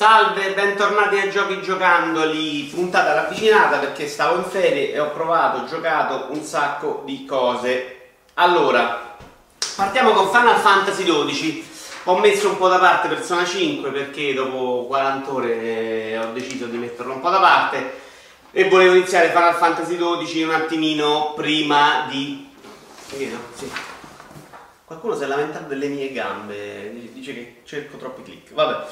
Salve, 0.00 0.54
bentornati 0.54 1.18
a 1.18 1.28
Giochi 1.28 1.60
Giocandoli, 1.60 2.70
puntata 2.72 3.12
ravvicinata 3.12 3.76
perché 3.76 4.08
stavo 4.08 4.38
in 4.38 4.44
ferie 4.44 4.92
e 4.92 4.98
ho 4.98 5.10
provato, 5.10 5.66
giocato 5.66 6.28
un 6.30 6.42
sacco 6.42 7.02
di 7.04 7.26
cose. 7.26 8.12
Allora, 8.32 9.18
partiamo 9.76 10.12
con 10.12 10.30
Final 10.30 10.56
Fantasy 10.56 11.04
XII. 11.04 11.68
Ho 12.04 12.18
messo 12.18 12.48
un 12.48 12.56
po' 12.56 12.68
da 12.68 12.78
parte 12.78 13.08
Persona 13.08 13.44
5 13.44 13.90
perché 13.90 14.32
dopo 14.32 14.86
40 14.86 15.30
ore 15.30 16.16
ho 16.16 16.32
deciso 16.32 16.64
di 16.64 16.78
metterlo 16.78 17.12
un 17.12 17.20
po' 17.20 17.28
da 17.28 17.38
parte 17.40 17.92
e 18.52 18.70
volevo 18.70 18.94
iniziare 18.94 19.28
Final 19.28 19.54
Fantasy 19.54 19.98
XII 19.98 20.42
un 20.44 20.54
attimino 20.54 21.34
prima 21.34 22.06
di... 22.08 22.48
Sì. 23.04 23.70
Qualcuno 24.82 25.14
si 25.14 25.24
è 25.24 25.26
lamentato 25.26 25.66
delle 25.66 25.88
mie 25.88 26.10
gambe, 26.10 26.90
dice 27.12 27.34
che 27.34 27.60
cerco 27.64 27.98
troppi 27.98 28.22
click. 28.22 28.54
Vabbè. 28.54 28.86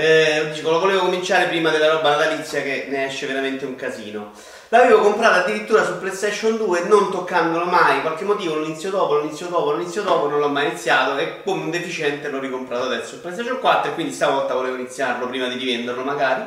Eh, 0.00 0.50
dico, 0.54 0.70
lo 0.70 0.78
volevo 0.78 1.00
cominciare 1.00 1.48
prima 1.48 1.70
della 1.70 1.90
roba 1.90 2.10
natalizia 2.10 2.62
che 2.62 2.86
ne 2.88 3.06
esce 3.06 3.26
veramente 3.26 3.64
un 3.64 3.74
casino. 3.74 4.30
L'avevo 4.68 5.00
comprata 5.00 5.40
addirittura 5.40 5.84
su 5.84 5.98
PlayStation 5.98 6.56
2 6.56 6.84
non 6.84 7.10
toccandolo 7.10 7.64
mai, 7.64 8.00
qualche 8.02 8.22
motivo 8.22 8.54
lo 8.54 8.64
inizio 8.64 8.90
dopo, 8.90 9.14
lo 9.14 9.24
inizio 9.24 9.48
dopo, 9.48 9.72
lo 9.72 9.80
inizio 9.80 10.02
dopo, 10.02 10.28
non 10.28 10.38
l'ho 10.38 10.50
mai 10.50 10.68
iniziato 10.68 11.18
e 11.18 11.42
come 11.42 11.64
un 11.64 11.70
deficiente 11.70 12.28
l'ho 12.28 12.38
ricomprato 12.38 12.84
adesso 12.84 13.16
su 13.16 13.20
PlayStation 13.22 13.58
4 13.58 13.90
e 13.90 13.94
quindi 13.94 14.12
stavolta 14.12 14.54
volevo 14.54 14.76
iniziarlo 14.76 15.26
prima 15.26 15.48
di 15.48 15.56
rivenderlo 15.56 16.04
magari. 16.04 16.44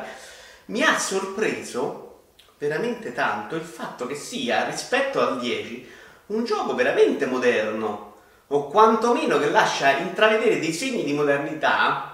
Mi 0.66 0.82
ha 0.82 0.98
sorpreso 0.98 2.20
veramente 2.56 3.12
tanto 3.12 3.54
il 3.54 3.64
fatto 3.64 4.06
che 4.06 4.14
sia 4.14 4.64
rispetto 4.64 5.20
al 5.20 5.38
10 5.38 5.90
un 6.28 6.44
gioco 6.46 6.74
veramente 6.74 7.26
moderno 7.26 8.14
o 8.46 8.68
quantomeno 8.68 9.38
che 9.38 9.50
lascia 9.50 9.98
intravedere 9.98 10.58
dei 10.58 10.72
segni 10.72 11.04
di 11.04 11.12
modernità 11.12 12.11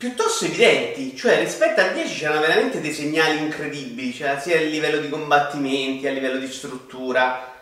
piuttosto 0.00 0.46
evidenti, 0.46 1.14
cioè 1.14 1.38
rispetto 1.40 1.82
al 1.82 1.92
10 1.92 2.20
c'erano 2.20 2.40
veramente 2.40 2.80
dei 2.80 2.90
segnali 2.90 3.36
incredibili, 3.36 4.14
cioè 4.14 4.38
sia 4.40 4.56
a 4.56 4.62
livello 4.62 4.96
di 4.96 5.10
combattimenti, 5.10 6.06
a 6.06 6.10
livello 6.10 6.38
di 6.38 6.50
struttura, 6.50 7.52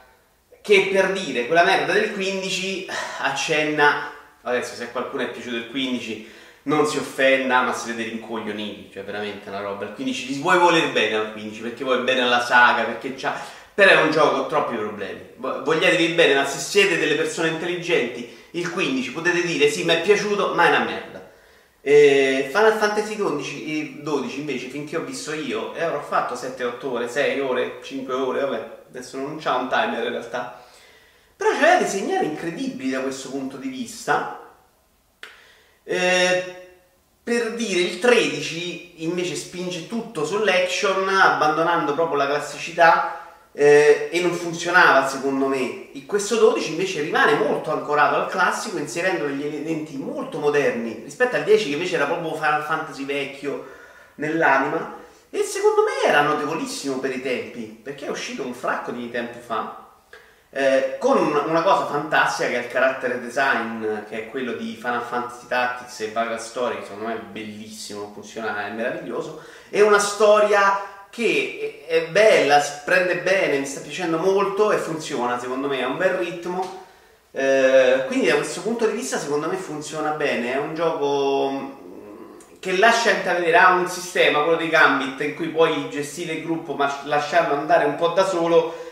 che 0.62 0.88
per 0.92 1.10
dire 1.10 1.48
quella 1.48 1.64
merda 1.64 1.94
del 1.94 2.12
15 2.12 2.86
accenna, 3.22 4.12
adesso 4.42 4.76
se 4.76 4.84
a 4.84 4.88
qualcuno 4.90 5.24
è 5.24 5.30
piaciuto 5.30 5.56
il 5.56 5.68
15 5.68 6.30
non 6.62 6.86
si 6.86 6.98
offenda, 6.98 7.62
ma 7.62 7.72
si 7.72 7.90
vede 7.90 8.08
rincoglioniti, 8.08 8.90
cioè 8.92 9.02
veramente 9.02 9.48
una 9.48 9.58
roba, 9.58 9.86
il 9.86 9.94
15 9.94 10.26
ti 10.26 10.38
vuoi 10.38 10.60
voler 10.60 10.92
bene 10.92 11.16
al 11.16 11.32
15 11.32 11.60
perché 11.60 11.82
vuoi 11.82 12.04
bene 12.04 12.20
alla 12.20 12.44
saga, 12.44 12.84
perché 12.84 13.14
c'ha... 13.16 13.36
però 13.74 13.90
è 13.90 14.00
un 14.00 14.12
gioco 14.12 14.38
con 14.38 14.48
troppi 14.48 14.76
problemi, 14.76 15.18
vogliatevi 15.38 16.12
bene, 16.12 16.34
ma 16.34 16.46
se 16.46 16.60
siete 16.60 16.98
delle 16.98 17.16
persone 17.16 17.48
intelligenti, 17.48 18.32
il 18.52 18.70
15 18.70 19.10
potete 19.10 19.42
dire 19.42 19.68
sì, 19.68 19.82
mi 19.82 19.94
è 19.94 20.02
piaciuto, 20.02 20.54
ma 20.54 20.66
è 20.66 20.68
una 20.68 20.84
merda 20.84 21.17
eh, 21.88 22.50
Final 22.52 22.74
Fantasy 22.74 23.16
XII, 23.16 24.02
12 24.02 24.40
invece, 24.40 24.68
finché 24.68 24.98
ho 24.98 25.04
visto 25.04 25.32
io, 25.32 25.74
e 25.74 25.82
avrò 25.82 26.02
fatto 26.02 26.34
7-8 26.34 26.84
ore, 26.84 27.08
6 27.08 27.40
ore, 27.40 27.78
5 27.82 28.12
ore, 28.12 28.40
vabbè, 28.40 28.70
adesso 28.88 29.16
non 29.16 29.38
c'ha 29.38 29.56
un 29.56 29.70
timer 29.70 30.04
in 30.04 30.10
realtà. 30.10 30.62
Però 31.34 31.50
c'aveva 31.50 31.78
dei 31.78 31.88
segnali 31.88 32.26
incredibili 32.26 32.90
da 32.90 33.00
questo 33.00 33.30
punto 33.30 33.56
di 33.56 33.68
vista. 33.68 34.38
Eh, 35.82 36.56
per 37.22 37.54
dire, 37.54 37.80
il 37.80 37.98
13 37.98 39.04
invece 39.04 39.34
spinge 39.34 39.86
tutto 39.86 40.26
sull'action, 40.26 41.08
abbandonando 41.08 41.94
proprio 41.94 42.18
la 42.18 42.26
classicità 42.26 43.17
eh, 43.52 44.08
e 44.12 44.20
non 44.20 44.32
funzionava 44.32 45.06
secondo 45.08 45.46
me. 45.46 45.92
E 45.92 46.06
questo 46.06 46.36
12 46.36 46.70
invece 46.70 47.00
rimane 47.00 47.34
molto 47.34 47.72
ancorato 47.72 48.16
al 48.16 48.28
classico 48.28 48.78
inserendo 48.78 49.26
degli 49.26 49.44
elementi 49.44 49.96
molto 49.96 50.38
moderni 50.38 51.02
rispetto 51.04 51.36
al 51.36 51.44
10 51.44 51.66
che 51.66 51.72
invece 51.72 51.96
era 51.96 52.06
proprio 52.06 52.34
Final 52.34 52.64
Fantasy 52.64 53.04
vecchio 53.04 53.66
nell'anima 54.16 54.96
e 55.30 55.42
secondo 55.42 55.82
me 55.82 56.08
era 56.08 56.22
notevolissimo 56.22 56.98
per 56.98 57.14
i 57.14 57.20
tempi 57.20 57.80
perché 57.82 58.06
è 58.06 58.10
uscito 58.10 58.42
un 58.42 58.54
fracco 58.54 58.90
di 58.90 59.10
tempo 59.10 59.38
fa 59.38 59.86
eh, 60.50 60.96
con 60.98 61.18
una 61.18 61.62
cosa 61.62 61.86
fantastica 61.86 62.48
che 62.48 62.54
è 62.54 62.64
il 62.64 62.68
carattere 62.68 63.20
design 63.20 63.84
che 64.08 64.24
è 64.24 64.30
quello 64.30 64.52
di 64.52 64.74
Final 64.76 65.02
Fantasy 65.02 65.46
Tactics 65.46 66.00
e 66.00 66.12
Vaga 66.12 66.38
Story 66.38 66.78
che 66.78 66.84
secondo 66.84 67.08
me 67.08 67.16
è 67.16 67.20
bellissimo, 67.20 68.10
funziona, 68.14 68.66
è 68.66 68.70
meraviglioso 68.70 69.42
e 69.68 69.82
una 69.82 69.98
storia 69.98 70.97
che 71.10 71.84
è 71.86 72.06
bella, 72.08 72.60
si 72.60 72.72
prende 72.84 73.18
bene, 73.18 73.58
mi 73.58 73.66
sta 73.66 73.80
piacendo 73.80 74.18
molto 74.18 74.72
e 74.72 74.76
funziona, 74.76 75.38
secondo 75.38 75.68
me, 75.68 75.82
ha 75.82 75.88
un 75.88 75.96
bel 75.96 76.14
ritmo. 76.14 76.86
Eh, 77.30 78.04
quindi 78.06 78.26
da 78.26 78.36
questo 78.36 78.62
punto 78.62 78.86
di 78.86 78.96
vista 78.96 79.18
secondo 79.18 79.48
me 79.48 79.56
funziona 79.56 80.12
bene, 80.12 80.54
è 80.54 80.56
un 80.56 80.74
gioco 80.74 81.50
mm, 81.50 81.70
che 82.58 82.76
lascia 82.76 83.10
intravedere, 83.10 83.56
ha 83.56 83.72
un 83.74 83.88
sistema, 83.88 84.42
quello 84.42 84.56
dei 84.56 84.68
Gambit, 84.68 85.20
in 85.20 85.34
cui 85.34 85.48
puoi 85.48 85.88
gestire 85.90 86.32
il 86.34 86.42
gruppo 86.42 86.74
ma 86.74 87.02
lasciarlo 87.04 87.54
andare 87.54 87.84
un 87.84 87.96
po' 87.96 88.08
da 88.08 88.26
solo. 88.26 88.86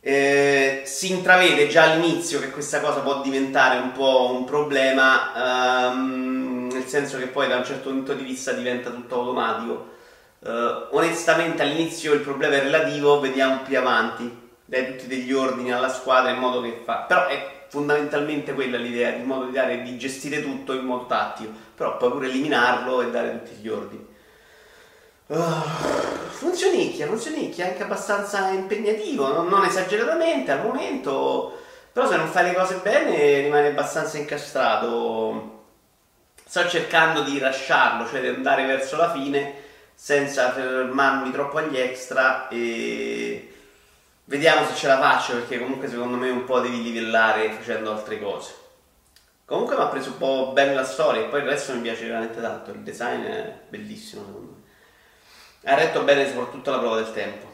Eh, 0.00 0.82
si 0.84 1.10
intravede 1.10 1.66
già 1.68 1.84
all'inizio 1.84 2.40
che 2.40 2.50
questa 2.50 2.80
cosa 2.80 3.00
può 3.00 3.20
diventare 3.20 3.78
un 3.78 3.92
po' 3.92 4.30
un 4.32 4.44
problema, 4.44 5.90
ehm, 5.90 6.70
nel 6.72 6.86
senso 6.86 7.18
che 7.18 7.26
poi 7.26 7.48
da 7.48 7.56
un 7.56 7.64
certo 7.64 7.90
punto 7.90 8.14
di 8.14 8.24
vista 8.24 8.52
diventa 8.52 8.90
tutto 8.90 9.16
automatico. 9.16 9.96
Uh, 10.40 10.86
onestamente 10.90 11.62
all'inizio 11.62 12.12
il 12.12 12.20
problema 12.20 12.54
è 12.54 12.62
relativo, 12.62 13.20
vediamo 13.20 13.62
più 13.62 13.76
avanti. 13.78 14.46
Dai 14.64 14.86
tutti 14.86 15.06
degli 15.06 15.32
ordini 15.32 15.72
alla 15.72 15.88
squadra 15.88 16.30
in 16.30 16.38
modo 16.38 16.60
che 16.60 16.82
fa. 16.84 16.98
Però 17.08 17.26
è 17.26 17.64
fondamentalmente 17.68 18.52
quella 18.52 18.76
l'idea, 18.76 19.14
il 19.14 19.24
modo 19.24 19.46
di 19.46 19.52
dare 19.52 19.82
di 19.82 19.98
gestire 19.98 20.42
tutto 20.42 20.74
in 20.74 20.84
modo 20.84 21.06
tattico. 21.06 21.50
Però 21.74 21.96
puoi 21.96 22.10
pure 22.10 22.26
eliminarlo 22.28 23.02
e 23.02 23.10
dare 23.10 23.42
tutti 23.42 23.60
gli 23.60 23.68
ordini. 23.68 24.06
Uh, 25.26 25.36
funzionicchia, 26.28 27.06
funzionicchia, 27.06 27.66
anche 27.66 27.82
abbastanza 27.82 28.48
impegnativo, 28.48 29.32
non, 29.32 29.48
non 29.48 29.64
esageratamente 29.64 30.52
al 30.52 30.62
momento. 30.62 31.58
Però 31.92 32.08
se 32.08 32.16
non 32.16 32.28
fai 32.28 32.44
le 32.44 32.54
cose 32.54 32.76
bene 32.76 33.40
rimane 33.40 33.68
abbastanza 33.68 34.18
incastrato. 34.18 35.64
Sto 36.44 36.68
cercando 36.68 37.22
di 37.22 37.38
lasciarlo, 37.38 38.06
cioè 38.08 38.20
di 38.20 38.28
andare 38.28 38.64
verso 38.64 38.96
la 38.96 39.10
fine 39.10 39.66
senza 40.00 40.52
fermarmi 40.52 41.32
troppo 41.32 41.58
agli 41.58 41.76
extra 41.76 42.46
e 42.46 43.52
vediamo 44.26 44.64
se 44.64 44.76
ce 44.76 44.86
la 44.86 44.96
faccio 44.96 45.32
perché 45.32 45.58
comunque 45.58 45.88
secondo 45.88 46.16
me 46.16 46.30
un 46.30 46.44
po' 46.44 46.60
devi 46.60 46.84
livellare 46.84 47.50
facendo 47.50 47.90
altre 47.90 48.20
cose. 48.20 48.54
Comunque 49.44 49.74
mi 49.74 49.82
ha 49.82 49.86
preso 49.86 50.10
un 50.10 50.18
po' 50.18 50.52
bene 50.54 50.72
la 50.72 50.84
storia 50.84 51.22
e 51.22 51.24
poi 51.24 51.40
il 51.40 51.46
resto 51.46 51.74
mi 51.74 51.80
piace 51.80 52.06
veramente 52.06 52.40
tanto, 52.40 52.70
il 52.70 52.78
design 52.78 53.24
è 53.24 53.52
bellissimo 53.68 54.24
secondo 54.24 54.52
me. 54.52 55.68
Ha 55.68 55.74
retto 55.74 56.02
bene 56.02 56.28
soprattutto 56.28 56.70
la 56.70 56.78
prova 56.78 56.96
del 56.96 57.12
tempo. 57.12 57.52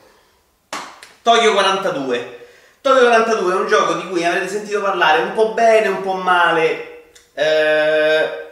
Tokyo 1.22 1.52
42. 1.52 2.46
Tokyo 2.82 3.06
42 3.06 3.52
è 3.52 3.56
un 3.56 3.66
gioco 3.66 3.94
di 3.94 4.08
cui 4.08 4.22
avrete 4.22 4.48
sentito 4.48 4.82
parlare 4.82 5.22
un 5.22 5.32
po' 5.32 5.54
bene, 5.54 5.88
un 5.88 6.02
po' 6.02 6.12
male. 6.12 7.12
Eh, 7.32 8.43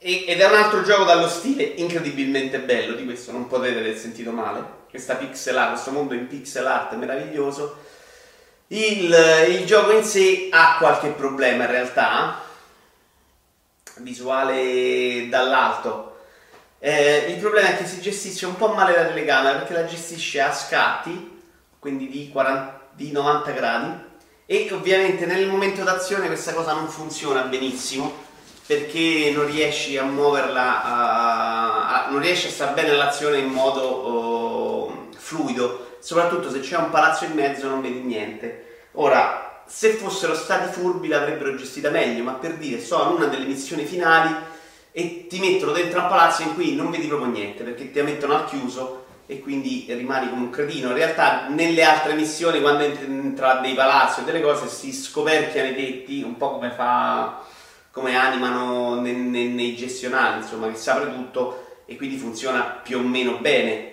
ed 0.00 0.40
è 0.40 0.46
un 0.46 0.54
altro 0.54 0.82
gioco 0.82 1.02
dallo 1.02 1.28
stile 1.28 1.64
incredibilmente 1.64 2.60
bello, 2.60 2.94
di 2.94 3.04
questo 3.04 3.32
non 3.32 3.48
potete 3.48 3.80
aver 3.80 3.96
sentito 3.96 4.30
male. 4.30 4.76
Questa 4.88 5.16
pixel 5.16 5.58
art, 5.58 5.72
questo 5.72 5.90
mondo 5.90 6.14
in 6.14 6.28
pixel 6.28 6.66
art 6.66 6.94
meraviglioso. 6.94 7.76
Il, 8.68 9.12
il 9.48 9.66
gioco 9.66 9.90
in 9.90 10.04
sé 10.04 10.48
ha 10.52 10.76
qualche 10.78 11.08
problema 11.08 11.64
in 11.64 11.70
realtà, 11.70 12.40
visuale 13.96 15.28
dall'alto. 15.28 16.16
Eh, 16.78 17.26
il 17.30 17.38
problema 17.38 17.70
è 17.70 17.76
che 17.76 17.86
si 17.86 18.00
gestisce 18.00 18.46
un 18.46 18.54
po' 18.54 18.68
male 18.68 18.94
la 18.94 19.06
telecamera 19.06 19.58
perché 19.58 19.72
la 19.72 19.84
gestisce 19.84 20.40
a 20.40 20.52
scatti, 20.52 21.42
quindi 21.80 22.08
di, 22.08 22.30
40, 22.30 22.90
di 22.92 23.10
90 23.10 23.50
gradi, 23.50 24.06
e 24.46 24.68
ovviamente 24.70 25.26
nel 25.26 25.48
momento 25.48 25.82
d'azione 25.82 26.28
questa 26.28 26.54
cosa 26.54 26.72
non 26.72 26.88
funziona 26.88 27.42
benissimo 27.42 28.26
perché 28.68 29.32
non 29.34 29.46
riesci 29.46 29.96
a 29.96 30.02
muoverla, 30.02 30.84
a, 30.84 32.04
a, 32.04 32.10
non 32.10 32.20
riesci 32.20 32.48
a 32.48 32.50
stare 32.50 32.74
bene 32.74 32.90
all'azione 32.90 33.38
in 33.38 33.46
modo 33.46 33.80
oh, 33.80 35.08
fluido, 35.16 35.96
soprattutto 36.00 36.50
se 36.50 36.60
c'è 36.60 36.76
un 36.76 36.90
palazzo 36.90 37.24
in 37.24 37.32
mezzo 37.32 37.66
non 37.66 37.80
vedi 37.80 38.00
niente. 38.00 38.90
Ora, 38.92 39.62
se 39.64 39.92
fossero 39.92 40.34
stati 40.34 40.70
furbi 40.70 41.08
l'avrebbero 41.08 41.54
gestita 41.54 41.88
meglio, 41.88 42.22
ma 42.24 42.32
per 42.32 42.56
dire, 42.56 42.78
sono 42.78 43.16
una 43.16 43.24
delle 43.24 43.46
missioni 43.46 43.86
finali 43.86 44.36
e 44.92 45.26
ti 45.30 45.38
mettono 45.38 45.72
dentro 45.72 46.02
un 46.02 46.08
palazzo 46.08 46.42
in 46.42 46.52
cui 46.52 46.74
non 46.74 46.90
vedi 46.90 47.06
proprio 47.06 47.30
niente, 47.30 47.64
perché 47.64 47.90
ti 47.90 48.02
mettono 48.02 48.34
al 48.34 48.44
chiuso 48.44 49.06
e 49.24 49.40
quindi 49.40 49.86
rimani 49.88 50.28
come 50.28 50.42
un 50.42 50.50
cretino. 50.50 50.88
In 50.88 50.94
realtà 50.94 51.48
nelle 51.48 51.84
altre 51.84 52.12
missioni, 52.12 52.60
quando 52.60 52.84
entri 52.84 53.32
tra 53.32 53.54
dei 53.60 53.72
palazzi 53.72 54.20
o 54.20 54.24
delle 54.24 54.42
cose, 54.42 54.68
si 54.68 54.92
scoperchiano 54.92 55.70
i 55.70 55.74
tetti, 55.74 56.22
un 56.22 56.36
po' 56.36 56.50
come 56.50 56.70
fa 56.70 57.56
come 57.90 58.16
animano 58.16 59.00
nei, 59.00 59.14
nei, 59.14 59.48
nei 59.48 59.74
gestionali, 59.76 60.42
insomma, 60.42 60.68
che 60.68 60.76
si 60.76 60.90
apre 60.90 61.12
tutto 61.12 61.66
e 61.86 61.96
quindi 61.96 62.16
funziona 62.16 62.80
più 62.82 62.98
o 62.98 63.02
meno 63.02 63.38
bene. 63.38 63.92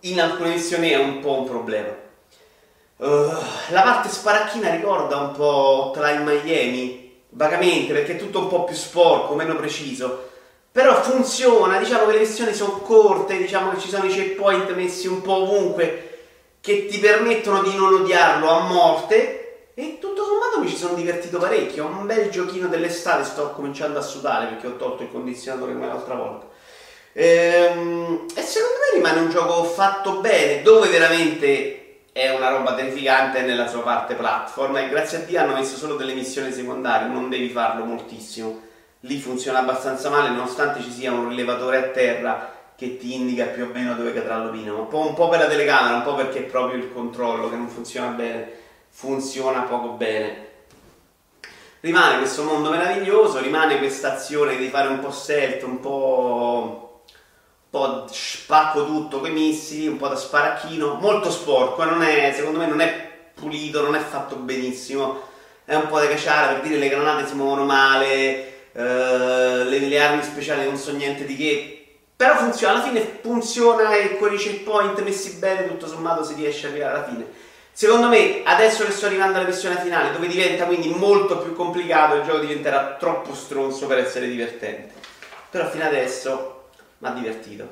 In 0.00 0.20
alcune 0.20 0.50
missioni 0.50 0.90
è 0.90 0.96
un 0.96 1.20
po' 1.20 1.40
un 1.40 1.44
problema. 1.44 1.94
Uh, 2.96 3.32
la 3.70 3.82
parte 3.82 4.08
sparacchina 4.08 4.70
ricorda 4.70 5.16
un 5.16 5.32
po' 5.32 5.92
Hotline 5.94 6.22
Miami, 6.22 7.22
vagamente, 7.30 7.92
perché 7.92 8.12
è 8.12 8.18
tutto 8.18 8.40
un 8.40 8.48
po' 8.48 8.64
più 8.64 8.74
sporco, 8.74 9.34
meno 9.34 9.56
preciso. 9.56 10.28
però 10.72 11.02
funziona, 11.02 11.78
diciamo 11.78 12.06
che 12.06 12.12
le 12.12 12.18
missioni 12.20 12.54
sono 12.54 12.78
corte, 12.78 13.36
diciamo 13.36 13.70
che 13.70 13.80
ci 13.80 13.88
sono 13.88 14.04
i 14.04 14.08
checkpoint 14.12 14.72
messi 14.74 15.08
un 15.08 15.20
po' 15.20 15.42
ovunque 15.42 16.10
che 16.60 16.86
ti 16.86 16.98
permettono 16.98 17.62
di 17.62 17.74
non 17.74 17.94
odiarlo 17.94 18.48
a 18.48 18.60
morte 18.60 19.72
e 19.74 19.98
tutto 19.98 20.09
sommato 20.50 20.60
mi 20.60 20.68
ci 20.68 20.76
sono 20.76 20.94
divertito 20.94 21.38
parecchio, 21.38 21.86
un 21.86 22.06
bel 22.06 22.28
giochino 22.28 22.66
dell'estate, 22.66 23.24
sto 23.24 23.50
cominciando 23.52 23.98
a 23.98 24.02
sudare 24.02 24.46
perché 24.46 24.66
ho 24.66 24.76
tolto 24.76 25.04
il 25.04 25.10
condizionatore 25.10 25.72
come 25.72 25.86
l'altra 25.86 26.14
volta. 26.14 26.46
Ehm, 27.12 28.26
e 28.34 28.42
secondo 28.42 28.74
me 28.80 28.96
rimane 28.96 29.20
un 29.20 29.30
gioco 29.30 29.64
fatto 29.64 30.20
bene, 30.20 30.62
dove 30.62 30.88
veramente 30.88 31.76
è 32.12 32.34
una 32.34 32.48
roba 32.48 32.74
terrificante 32.74 33.42
nella 33.42 33.68
sua 33.68 33.82
parte 33.82 34.14
platform 34.14 34.76
e 34.76 34.88
grazie 34.88 35.18
a 35.18 35.20
Dio 35.20 35.40
hanno 35.40 35.54
messo 35.54 35.76
solo 35.76 35.94
delle 35.94 36.14
missioni 36.14 36.52
secondarie, 36.52 37.08
non 37.08 37.28
devi 37.28 37.48
farlo 37.48 37.84
moltissimo. 37.84 38.68
Lì 39.04 39.18
funziona 39.18 39.60
abbastanza 39.60 40.10
male 40.10 40.28
nonostante 40.28 40.82
ci 40.82 40.90
sia 40.90 41.12
un 41.12 41.28
rilevatore 41.28 41.78
a 41.78 41.88
terra 41.88 42.58
che 42.76 42.96
ti 42.96 43.14
indica 43.14 43.46
più 43.46 43.64
o 43.64 43.70
meno 43.72 43.94
dove 43.94 44.12
cadrà 44.12 44.42
l'opino. 44.42 44.78
Un 44.78 44.88
po', 44.88 45.06
un 45.06 45.14
po' 45.14 45.28
per 45.28 45.40
la 45.40 45.46
telecamera, 45.46 45.96
un 45.96 46.02
po' 46.02 46.14
perché 46.14 46.40
è 46.40 46.42
proprio 46.42 46.78
il 46.78 46.92
controllo 46.92 47.48
che 47.48 47.56
non 47.56 47.68
funziona 47.68 48.08
bene, 48.08 48.59
funziona 48.90 49.62
poco 49.62 49.90
bene. 49.90 50.48
Rimane 51.80 52.18
questo 52.18 52.42
mondo 52.42 52.68
meraviglioso, 52.68 53.40
rimane 53.40 53.78
questa 53.78 54.14
azione 54.14 54.56
di 54.56 54.68
fare 54.68 54.88
un 54.88 54.98
po' 54.98 55.10
stealth, 55.10 55.62
un 55.62 55.80
po', 55.80 57.04
un 57.06 57.70
po' 57.70 58.06
spacco 58.10 58.84
tutto 58.84 59.20
con 59.20 59.30
i 59.30 59.32
missili, 59.32 59.86
un 59.86 59.96
po' 59.96 60.08
da 60.08 60.16
sparacchino, 60.16 60.94
molto 60.94 61.30
sporco, 61.30 61.82
è, 62.00 62.32
secondo 62.36 62.58
me 62.58 62.66
non 62.66 62.80
è 62.80 63.08
pulito, 63.34 63.80
non 63.82 63.94
è 63.94 64.00
fatto 64.00 64.36
benissimo, 64.36 65.22
è 65.64 65.74
un 65.74 65.86
po' 65.86 65.98
da 65.98 66.08
cacciare 66.08 66.52
per 66.52 66.62
dire 66.62 66.78
le 66.78 66.88
granate 66.90 67.26
si 67.26 67.34
muovono 67.34 67.64
male, 67.64 68.72
eh, 68.72 69.64
le, 69.64 69.78
le, 69.78 70.00
armi 70.00 70.22
speciali 70.22 70.64
non 70.64 70.76
so 70.76 70.92
niente 70.92 71.24
di 71.24 71.36
che, 71.36 71.98
però 72.14 72.36
funziona, 72.36 72.74
alla 72.74 72.82
fine 72.82 73.18
funziona 73.22 73.94
e 73.96 74.18
con 74.18 74.34
i 74.34 74.36
checkpoint 74.36 75.00
messi 75.00 75.36
bene 75.36 75.66
tutto 75.66 75.86
sommato 75.86 76.22
si 76.22 76.34
riesce 76.34 76.66
ad 76.66 76.72
arrivare 76.72 76.96
alla 76.96 77.08
fine. 77.08 77.39
Secondo 77.80 78.08
me, 78.08 78.42
adesso 78.44 78.84
che 78.84 78.90
sto 78.90 79.06
arrivando 79.06 79.38
alla 79.38 79.48
missione 79.48 79.80
finale, 79.80 80.12
dove 80.12 80.26
diventa 80.26 80.66
quindi 80.66 80.90
molto 80.90 81.38
più 81.38 81.54
complicato, 81.54 82.16
il 82.16 82.24
gioco 82.24 82.40
diventerà 82.40 82.96
troppo 82.98 83.34
stronzo 83.34 83.86
per 83.86 83.96
essere 83.96 84.28
divertente. 84.28 84.92
Però 85.48 85.66
fino 85.70 85.84
adesso 85.84 86.68
mi 86.98 87.08
ha 87.08 87.12
divertito. 87.12 87.66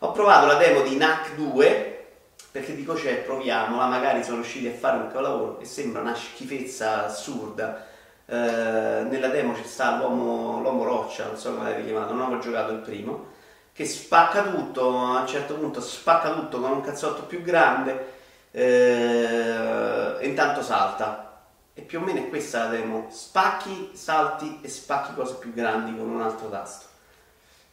Ho 0.00 0.12
provato 0.12 0.44
la 0.44 0.56
demo 0.56 0.82
di 0.82 0.94
NAC 0.96 1.36
2, 1.36 2.06
perché 2.50 2.74
dico 2.74 2.92
c'è, 2.92 3.14
proviamola, 3.22 3.86
magari 3.86 4.22
sono 4.22 4.42
riusciti 4.42 4.66
a 4.66 4.72
fare 4.72 4.98
un 4.98 5.06
capolavoro 5.06 5.58
e 5.58 5.64
sembra 5.64 6.02
una 6.02 6.14
schifezza 6.14 7.06
assurda 7.06 7.86
eh, 8.26 8.34
nella 8.34 9.28
demo 9.28 9.56
ci 9.56 9.64
sta 9.64 9.96
l'uomo, 9.96 10.60
l'uomo 10.60 10.84
roccia, 10.84 11.28
non 11.28 11.38
so 11.38 11.54
come 11.54 11.70
l'avevi 11.70 11.86
chiamato, 11.86 12.12
non 12.12 12.26
avevo 12.26 12.42
giocato 12.42 12.72
il 12.72 12.80
primo, 12.80 13.28
che 13.72 13.86
spacca 13.86 14.42
tutto, 14.42 14.86
a 14.98 15.20
un 15.20 15.26
certo 15.26 15.54
punto 15.54 15.80
spacca 15.80 16.34
tutto 16.34 16.60
con 16.60 16.72
un 16.72 16.82
cazzotto 16.82 17.22
più 17.22 17.40
grande 17.40 18.15
eh, 18.56 20.16
intanto 20.22 20.62
salta. 20.62 21.24
E 21.74 21.82
più 21.82 22.00
o 22.00 22.02
meno 22.02 22.20
è 22.20 22.28
questa 22.30 22.64
la 22.64 22.70
demo, 22.70 23.08
spacchi, 23.10 23.90
salti 23.92 24.60
e 24.62 24.68
spacchi 24.68 25.12
cose 25.14 25.34
più 25.34 25.52
grandi 25.52 25.94
con 25.94 26.08
un 26.08 26.22
altro 26.22 26.48
tasto. 26.48 26.86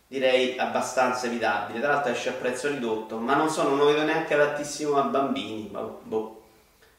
Direi 0.07 0.57
abbastanza 0.57 1.27
evitabile, 1.27 1.79
tra 1.79 1.93
l'altro 1.93 2.11
esce 2.11 2.29
a 2.29 2.33
prezzo 2.33 2.67
ridotto, 2.67 3.17
ma 3.17 3.33
non 3.33 3.49
so, 3.49 3.63
non 3.63 3.77
lo 3.77 3.85
vedo 3.85 4.03
neanche 4.03 4.33
adattissimo 4.33 4.97
a 4.97 5.03
bambini, 5.03 5.69
ma 5.71 5.79
boh. 5.79 6.41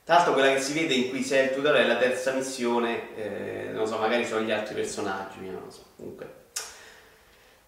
Tra 0.02 0.14
l'altro 0.14 0.32
quella 0.32 0.52
che 0.54 0.60
si 0.60 0.72
vede 0.72 0.94
in 0.94 1.10
cui 1.10 1.22
sei 1.22 1.44
il 1.44 1.54
tutor 1.54 1.74
è 1.74 1.86
la 1.86 1.96
terza 1.96 2.32
missione, 2.32 3.14
eh, 3.16 3.70
non 3.72 3.86
so, 3.86 3.98
magari 3.98 4.24
sono 4.24 4.40
gli 4.40 4.50
altri 4.50 4.74
personaggi, 4.74 5.40
non 5.40 5.70
so, 5.70 5.84
comunque. 5.96 6.42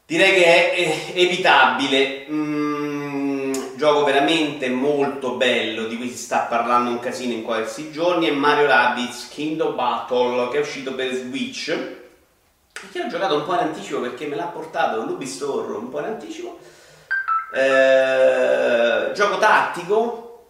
Direi 0.06 0.34
che 0.34 0.72
è 0.72 1.12
evitabile. 1.14 2.26
Mm, 2.30 3.35
gioco 3.76 4.04
veramente 4.04 4.68
molto 4.68 5.36
bello, 5.36 5.86
di 5.86 5.96
cui 5.96 6.08
si 6.08 6.16
sta 6.16 6.40
parlando 6.40 6.90
un 6.90 6.98
casino 6.98 7.32
in 7.32 7.42
questi 7.42 7.92
giorni, 7.92 8.26
è 8.26 8.32
Mario 8.32 8.66
Rabbids 8.66 9.28
Kingdom 9.28 9.74
Battle, 9.74 10.48
che 10.48 10.58
è 10.58 10.60
uscito 10.60 10.94
per 10.94 11.12
Switch. 11.12 11.94
Che 12.72 13.00
ho 13.00 13.06
giocato 13.08 13.36
un 13.36 13.44
po' 13.44 13.54
in 13.54 13.60
anticipo 13.60 14.00
perché 14.00 14.26
me 14.26 14.36
l'ha 14.36 14.44
portato 14.44 15.04
l'Ubistore 15.04 15.72
un 15.72 15.88
po' 15.88 16.00
in 16.00 16.06
anticipo. 16.06 16.58
Eh, 17.52 19.12
gioco 19.14 19.38
tattico, 19.38 20.48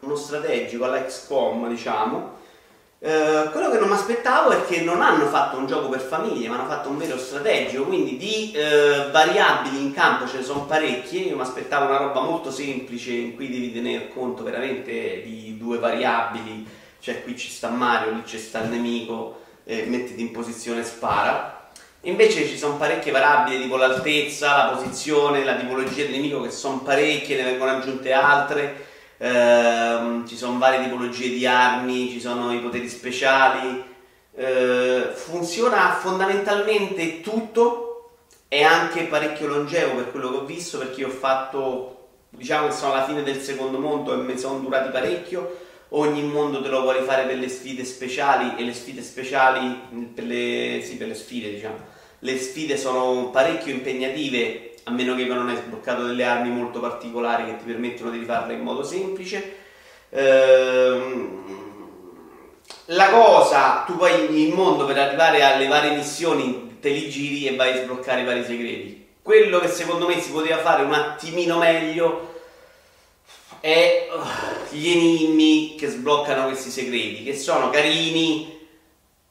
uno 0.00 0.16
strategico 0.16 0.84
alla 0.84 1.04
XCOM, 1.04 1.68
diciamo. 1.68 2.35
Eh, 3.06 3.50
quello 3.52 3.70
che 3.70 3.78
non 3.78 3.86
mi 3.86 3.94
aspettavo 3.94 4.50
è 4.50 4.66
che 4.66 4.80
non 4.80 5.00
hanno 5.00 5.26
fatto 5.26 5.56
un 5.56 5.68
gioco 5.68 5.88
per 5.88 6.00
famiglie, 6.00 6.48
ma 6.48 6.58
hanno 6.58 6.68
fatto 6.68 6.88
un 6.88 6.98
vero 6.98 7.16
strategico, 7.16 7.84
quindi 7.84 8.16
di 8.16 8.50
eh, 8.50 9.10
variabili 9.12 9.80
in 9.80 9.92
campo 9.94 10.26
ce 10.26 10.38
ne 10.38 10.42
sono 10.42 10.64
parecchie. 10.64 11.20
Io 11.20 11.36
mi 11.36 11.42
aspettavo 11.42 11.86
una 11.86 11.98
roba 11.98 12.22
molto 12.22 12.50
semplice 12.50 13.12
in 13.12 13.36
cui 13.36 13.48
devi 13.48 13.72
tener 13.72 14.08
conto 14.12 14.42
veramente 14.42 15.22
di 15.22 15.56
due 15.56 15.78
variabili, 15.78 16.66
cioè 16.98 17.22
qui 17.22 17.38
ci 17.38 17.48
sta 17.48 17.68
Mario, 17.68 18.10
lì 18.10 18.22
ci 18.26 18.38
sta 18.38 18.58
il 18.62 18.70
nemico, 18.70 19.42
eh, 19.62 19.84
mettiti 19.86 20.22
in 20.22 20.32
posizione 20.32 20.80
e 20.80 20.84
spara. 20.84 21.70
Invece 22.00 22.44
ci 22.48 22.58
sono 22.58 22.74
parecchie 22.74 23.12
variabili 23.12 23.62
tipo 23.62 23.76
l'altezza, 23.76 24.56
la 24.56 24.72
posizione, 24.74 25.44
la 25.44 25.54
tipologia 25.54 26.02
del 26.02 26.10
nemico 26.10 26.40
che 26.40 26.50
sono 26.50 26.78
parecchie, 26.78 27.36
ne 27.36 27.50
vengono 27.50 27.70
aggiunte 27.70 28.12
altre 28.12 28.85
ehm, 29.18 30.26
ci 30.26 30.36
sono 30.36 30.58
varie 30.58 30.82
tipologie 30.82 31.30
di 31.30 31.46
armi, 31.46 32.10
ci 32.10 32.20
sono 32.20 32.52
i 32.52 32.60
poteri 32.60 32.88
speciali, 32.88 33.82
eh, 34.34 35.10
funziona 35.14 35.94
fondamentalmente 35.94 37.20
tutto, 37.20 38.10
è 38.48 38.62
anche 38.62 39.04
parecchio 39.04 39.48
longevo 39.48 39.94
per 39.94 40.10
quello 40.10 40.30
che 40.30 40.36
ho 40.36 40.44
visto 40.44 40.78
perché 40.78 41.04
ho 41.04 41.10
fatto, 41.10 42.08
diciamo 42.30 42.68
che 42.68 42.74
sono 42.74 42.92
alla 42.92 43.06
fine 43.06 43.22
del 43.22 43.40
secondo 43.40 43.78
mondo 43.78 44.12
e 44.12 44.16
mi 44.16 44.38
sono 44.38 44.58
durati 44.58 44.90
parecchio, 44.90 45.64
ogni 45.90 46.22
mondo 46.22 46.62
te 46.62 46.68
lo 46.68 46.82
vuole 46.82 47.02
fare 47.02 47.24
per 47.24 47.38
le 47.38 47.48
sfide 47.48 47.84
speciali 47.84 48.54
e 48.56 48.64
le 48.64 48.72
sfide 48.72 49.02
speciali 49.02 50.10
per 50.14 50.24
le, 50.24 50.80
sì, 50.84 50.96
per 50.96 51.08
le 51.08 51.14
sfide 51.14 51.50
diciamo. 51.50 51.94
Le 52.20 52.38
sfide 52.38 52.76
sono 52.76 53.30
parecchio 53.30 53.72
impegnative 53.72 54.65
a 54.88 54.92
meno 54.92 55.16
che 55.16 55.24
non 55.24 55.48
hai 55.48 55.56
sbloccato 55.56 56.04
delle 56.04 56.22
armi 56.22 56.48
molto 56.48 56.78
particolari 56.78 57.44
che 57.44 57.56
ti 57.56 57.64
permettono 57.64 58.10
di 58.10 58.18
rifarle 58.18 58.54
in 58.54 58.60
modo 58.60 58.84
semplice. 58.84 59.56
Ehm, 60.10 61.44
la 62.86 63.10
cosa, 63.10 63.82
tu 63.84 63.96
poi 63.96 64.44
il 64.44 64.54
mondo 64.54 64.84
per 64.84 64.96
arrivare 64.98 65.42
alle 65.42 65.66
varie 65.66 65.96
missioni 65.96 66.78
te 66.80 66.90
li 66.90 67.08
giri 67.08 67.48
e 67.48 67.56
vai 67.56 67.72
a 67.72 67.82
sbloccare 67.82 68.20
i 68.20 68.24
vari 68.24 68.44
segreti. 68.44 69.06
Quello 69.22 69.58
che 69.58 69.66
secondo 69.66 70.06
me 70.06 70.20
si 70.20 70.30
poteva 70.30 70.58
fare 70.58 70.84
un 70.84 70.94
attimino 70.94 71.58
meglio 71.58 72.34
è 73.58 74.06
uh, 74.08 74.74
gli 74.76 74.88
enigmi 74.88 75.74
che 75.76 75.88
sbloccano 75.88 76.44
questi 76.44 76.70
segreti, 76.70 77.24
che 77.24 77.36
sono 77.36 77.70
carini, 77.70 78.55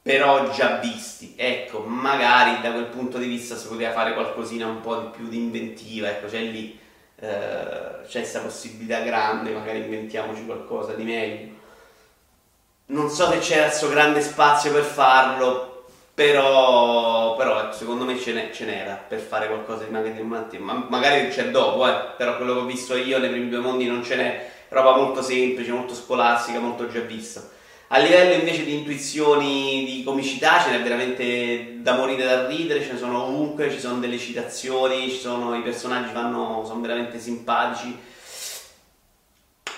però 0.06 0.48
già 0.50 0.78
visti. 0.78 1.34
Ecco, 1.36 1.80
magari 1.80 2.60
da 2.60 2.70
quel 2.70 2.84
punto 2.84 3.18
di 3.18 3.26
vista 3.26 3.56
si 3.56 3.66
poteva 3.66 3.90
fare 3.90 4.14
qualcosina 4.14 4.64
un 4.64 4.80
po' 4.80 4.98
di 4.98 5.08
più 5.08 5.26
di 5.26 5.36
inventiva, 5.36 6.08
ecco, 6.08 6.28
c'è 6.28 6.42
lì, 6.42 6.78
eh, 7.16 8.04
c'è 8.06 8.20
questa 8.20 8.38
possibilità 8.38 9.00
grande, 9.00 9.50
magari 9.50 9.78
inventiamoci 9.78 10.44
qualcosa 10.44 10.92
di 10.92 11.02
meglio. 11.02 11.48
Non 12.86 13.10
so 13.10 13.28
se 13.32 13.38
c'era 13.40 13.64
questo 13.66 13.88
grande 13.88 14.20
spazio 14.20 14.70
per 14.72 14.84
farlo, 14.84 15.86
però, 16.14 17.34
però 17.34 17.62
ecco, 17.62 17.72
secondo 17.72 18.04
me 18.04 18.16
ce, 18.16 18.52
ce, 18.52 18.64
n'era 18.64 18.94
per 18.94 19.18
fare 19.18 19.48
qualcosa 19.48 19.82
di 19.82 19.90
magari, 19.90 20.22
ma, 20.58 20.86
magari 20.88 21.30
c'è 21.30 21.50
dopo, 21.50 21.84
eh, 21.88 22.14
però 22.16 22.36
quello 22.36 22.52
che 22.52 22.60
ho 22.60 22.64
visto 22.64 22.94
io 22.94 23.18
nei 23.18 23.30
primi 23.30 23.48
due 23.48 23.58
mondi 23.58 23.86
non 23.86 24.04
ce 24.04 24.14
n'è, 24.14 24.50
roba 24.68 24.94
molto 24.94 25.20
semplice, 25.20 25.72
molto 25.72 25.94
scolastica, 25.94 26.60
molto 26.60 26.86
già 26.86 27.00
vista. 27.00 27.54
A 27.88 27.98
livello 27.98 28.34
invece 28.34 28.64
di 28.64 28.74
intuizioni 28.74 29.84
di 29.84 30.02
comicità 30.02 30.60
ce 30.60 30.70
n'è 30.70 30.82
veramente 30.82 31.82
da 31.82 31.94
morire 31.94 32.24
da 32.24 32.48
ridere, 32.48 32.82
ce 32.82 32.92
ne 32.92 32.98
sono 32.98 33.22
ovunque, 33.22 33.70
ci 33.70 33.78
sono 33.78 34.00
delle 34.00 34.18
citazioni, 34.18 35.08
ci 35.08 35.18
sono, 35.18 35.56
i 35.56 35.62
personaggi 35.62 36.12
vanno, 36.12 36.64
sono 36.66 36.80
veramente 36.80 37.20
simpatici. 37.20 37.96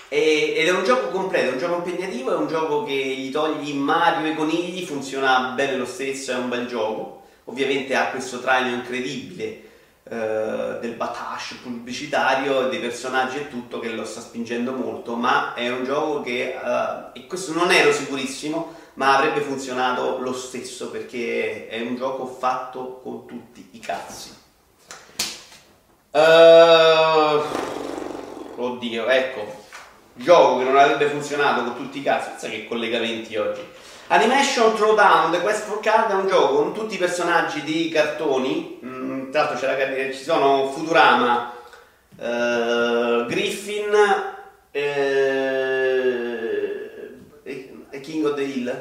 E, 0.09 0.55
ed 0.57 0.67
è 0.67 0.71
un 0.71 0.85
gioco 0.85 1.09
completo, 1.09 1.51
è 1.51 1.53
un 1.53 1.59
gioco 1.59 1.87
impegnativo, 1.87 2.33
è 2.33 2.37
un 2.37 2.49
gioco 2.49 2.85
che 2.85 2.95
gli 2.95 3.31
togli 3.31 3.75
Mario 3.75 4.31
e 4.31 4.35
conigli, 4.35 4.87
funziona 4.87 5.53
bene 5.55 5.77
lo 5.77 5.85
stesso, 5.85 6.33
è 6.33 6.37
un 6.37 6.49
bel 6.49 6.67
gioco. 6.67 7.27
Ovviamente 7.45 7.95
ha 7.95 8.09
questo 8.09 8.41
traino 8.41 8.75
incredibile 8.75 9.68
eh, 10.11 10.79
del 10.81 10.95
batash 10.95 11.57
pubblicitario, 11.63 12.69
dei 12.69 12.79
personaggi 12.79 13.37
e 13.39 13.49
tutto 13.49 13.79
che 13.79 13.91
lo 13.91 14.05
sta 14.07 14.21
spingendo 14.21 14.73
molto, 14.73 15.17
ma 15.17 15.53
è 15.55 15.69
un 15.71 15.85
gioco 15.85 16.23
che, 16.23 16.57
uh, 16.59 17.11
e 17.13 17.27
questo 17.27 17.53
non 17.53 17.71
ero 17.71 17.93
sicurissimo, 17.93 18.75
ma 18.95 19.17
avrebbe 19.17 19.41
funzionato 19.41 20.19
lo 20.19 20.33
stesso 20.33 20.91
perché 20.91 21.69
è 21.69 21.81
un 21.81 21.97
gioco 21.97 22.27
fatto 22.27 23.01
con 23.03 23.27
tutti 23.27 23.69
i 23.73 23.81
cazzi. 23.81 24.35
Uh, 26.11 27.43
oddio, 28.57 29.09
ecco, 29.09 29.65
gioco 30.15 30.59
che 30.59 30.65
non 30.65 30.77
avrebbe 30.77 31.07
funzionato 31.09 31.65
con 31.65 31.77
tutti 31.77 31.99
i 31.99 32.03
cazzi, 32.03 32.31
sai 32.39 32.51
che 32.51 32.67
collegamenti 32.67 33.37
oggi. 33.37 33.61
Animation 34.11 34.75
Throwdown 34.75 35.31
The 35.33 35.41
Quest 35.43 35.67
for 35.67 35.81
Card 35.81 36.11
è 36.11 36.15
un 36.15 36.27
gioco 36.27 36.55
con 36.55 36.73
tutti 36.73 36.95
i 36.95 36.99
personaggi 36.99 37.63
di 37.63 37.91
cartoni, 37.91 38.79
tra 39.31 39.43
l'altro 39.43 39.59
c'era, 39.59 40.13
ci 40.13 40.23
sono 40.23 40.71
Futurama, 40.71 41.53
uh, 42.17 43.27
Griffin 43.27 43.91
e 44.71 45.29
King 48.09 48.25
of 48.25 48.35
the 48.35 48.43
Hill. 48.43 48.75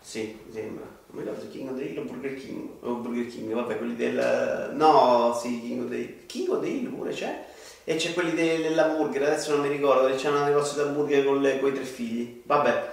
Sì, 0.00 0.38
mi 0.46 0.52
sembra. 0.52 0.84
Non 0.84 1.22
mi 1.22 1.28
ricordo 1.28 1.50
King 1.50 1.70
of 1.70 1.78
the 1.78 1.84
Hill 1.84 1.98
o 1.98 2.02
Burger 2.02 2.34
King. 2.34 2.68
O 2.82 2.94
Burger 2.94 3.26
King, 3.26 3.52
vabbè, 3.52 3.76
quelli 3.76 3.96
del. 3.96 4.70
No, 4.74 5.36
sì, 5.40 5.60
King 5.60 5.82
of 5.82 5.90
the 5.90 5.96
Hill. 5.96 6.26
King 6.26 6.48
of 6.50 6.60
the 6.60 6.68
Hill 6.68 6.94
pure 6.94 7.12
c'è. 7.12 7.44
E 7.84 7.96
c'è 7.96 8.12
quelli 8.12 8.34
della 8.34 8.84
burger, 8.84 9.24
adesso 9.24 9.50
non 9.50 9.66
mi 9.66 9.68
ricordo, 9.68 10.14
c'è 10.14 10.28
un 10.28 10.44
negozio 10.44 10.84
da 10.84 10.90
burger 10.90 11.24
con, 11.24 11.40
le, 11.40 11.54
i 11.54 11.72
tre 11.72 11.82
figli. 11.82 12.42
Vabbè. 12.44 12.90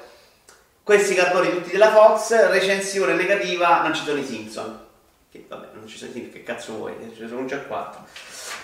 Questi 0.81 1.13
cartoni 1.13 1.51
tutti 1.51 1.69
della 1.69 1.91
Fox, 1.91 2.49
recensione 2.49 3.13
negativa, 3.13 3.83
non 3.83 3.93
ci 3.93 4.03
sono 4.03 4.17
i 4.17 4.25
Simpson. 4.25 4.87
Che 5.31 5.45
vabbè, 5.47 5.67
non 5.73 5.87
ci 5.87 5.97
sono 5.97 6.11
che 6.11 6.41
cazzo 6.41 6.73
vuoi? 6.73 6.93
Ce 7.15 7.21
ne 7.21 7.27
sono 7.27 7.45
già 7.45 7.59
quattro. 7.59 8.03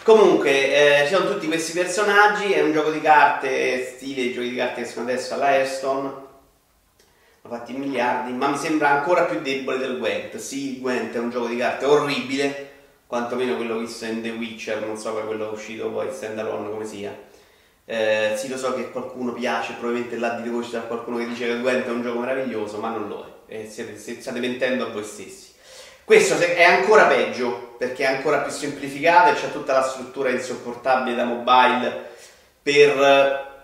Comunque, 0.02 1.02
eh, 1.02 1.08
ci 1.08 1.14
sono 1.14 1.32
tutti 1.32 1.46
questi 1.46 1.74
personaggi, 1.74 2.52
è 2.54 2.62
un 2.62 2.72
gioco 2.72 2.90
di 2.90 3.02
carte, 3.02 3.86
stile 3.86 4.22
i 4.22 4.34
giochi 4.34 4.50
di 4.50 4.56
carte 4.56 4.82
che 4.82 4.88
sono 4.88 5.08
adesso 5.08 5.36
alla 5.36 5.46
Airstone, 5.46 6.08
hanno 6.08 7.56
fatti 7.56 7.74
miliardi, 7.74 8.32
ma 8.32 8.48
mi 8.48 8.58
sembra 8.58 8.90
ancora 8.90 9.26
più 9.26 9.42
debole 9.42 9.78
del 9.78 10.00
Gwent. 10.00 10.38
Sì, 10.38 10.80
Gwent 10.80 11.14
è 11.14 11.20
un 11.20 11.30
gioco 11.30 11.46
di 11.46 11.58
carte 11.58 11.86
orribile, 11.86 12.70
quantomeno 13.06 13.58
quello 13.58 13.78
visto 13.78 14.06
in 14.06 14.24
The 14.24 14.32
Witcher, 14.32 14.84
non 14.84 14.98
so 14.98 15.14
quello 15.14 15.46
che 15.46 15.52
è 15.52 15.54
uscito 15.54 15.92
poi, 15.92 16.12
stand 16.12 16.40
alone 16.40 16.72
come 16.72 16.86
sia. 16.86 17.16
Eh, 17.86 18.34
sì, 18.36 18.48
lo 18.48 18.58
so 18.58 18.74
che 18.74 18.90
qualcuno 18.90 19.34
piace, 19.34 19.74
probabilmente 19.74 20.18
là 20.18 20.40
di 20.40 20.50
voce 20.50 20.72
c'è 20.72 20.88
qualcuno 20.88 21.18
che 21.18 21.28
dice 21.28 21.46
che 21.46 21.60
Gwent 21.60 21.86
è 21.86 21.92
un 21.92 22.02
gioco 22.02 22.18
meraviglioso, 22.18 22.80
ma 22.80 22.90
non 22.90 23.08
lo 23.08 23.44
è, 23.46 23.60
eh, 23.60 23.70
siete, 23.70 23.96
state 23.98 24.40
mentendo 24.40 24.88
a 24.88 24.90
voi 24.90 25.04
stessi. 25.04 25.54
Questo 26.06 26.38
è 26.38 26.64
ancora 26.64 27.08
peggio, 27.08 27.76
perché 27.80 28.04
è 28.04 28.16
ancora 28.16 28.38
più 28.40 28.52
semplificato 28.52 29.32
e 29.32 29.34
c'è 29.34 29.52
tutta 29.52 29.74
la 29.74 29.82
struttura 29.82 30.30
insopportabile 30.30 31.16
da 31.16 31.26
mobile 31.26 32.10
per 32.62 33.64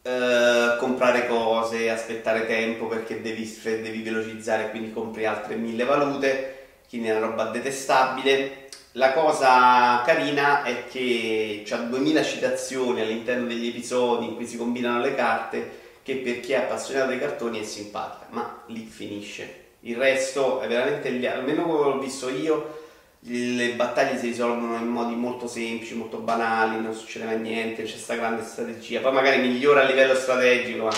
eh, 0.00 0.76
comprare 0.78 1.26
cose, 1.26 1.90
aspettare 1.90 2.46
tempo 2.46 2.86
perché 2.86 3.20
devi, 3.20 3.60
devi 3.62 4.02
velocizzare 4.02 4.70
quindi 4.70 4.92
compri 4.92 5.26
altre 5.26 5.56
mille 5.56 5.84
valute, 5.84 6.66
quindi 6.88 7.08
è 7.08 7.16
una 7.16 7.26
roba 7.26 7.44
detestabile 7.46 8.62
la 8.96 9.12
cosa 9.12 10.02
carina 10.04 10.62
è 10.62 10.86
che 10.86 11.64
c'ha 11.66 11.78
2000 11.78 12.22
citazioni 12.22 13.00
all'interno 13.00 13.48
degli 13.48 13.66
episodi 13.66 14.26
in 14.26 14.36
cui 14.36 14.46
si 14.46 14.56
combinano 14.56 15.00
le 15.00 15.16
carte 15.16 15.82
che 16.04 16.18
per 16.18 16.38
chi 16.38 16.52
è 16.52 16.58
appassionato 16.58 17.08
dei 17.08 17.18
cartoni 17.18 17.58
è 17.58 17.64
simpatica, 17.64 18.26
ma 18.30 18.62
lì 18.66 18.84
finisce. 18.84 19.63
Il 19.86 19.96
resto 19.96 20.60
è 20.60 20.66
veramente, 20.66 21.08
almeno 21.28 21.64
come 21.64 21.84
l'ho 21.84 21.98
visto 21.98 22.30
io, 22.30 22.78
le 23.20 23.74
battaglie 23.74 24.18
si 24.18 24.28
risolvono 24.28 24.76
in 24.76 24.86
modi 24.86 25.14
molto 25.14 25.46
semplici, 25.46 25.94
molto 25.94 26.16
banali, 26.16 26.80
non 26.80 26.94
succede 26.94 27.26
mai 27.26 27.38
niente, 27.38 27.82
c'è 27.82 27.90
questa 27.90 28.14
grande 28.14 28.42
strategia, 28.44 29.00
poi 29.00 29.12
magari 29.12 29.42
migliora 29.42 29.82
a 29.82 29.84
livello 29.84 30.14
strategico, 30.14 30.84
ma 30.84 30.92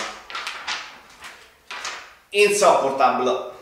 insopportabile. 2.29 3.55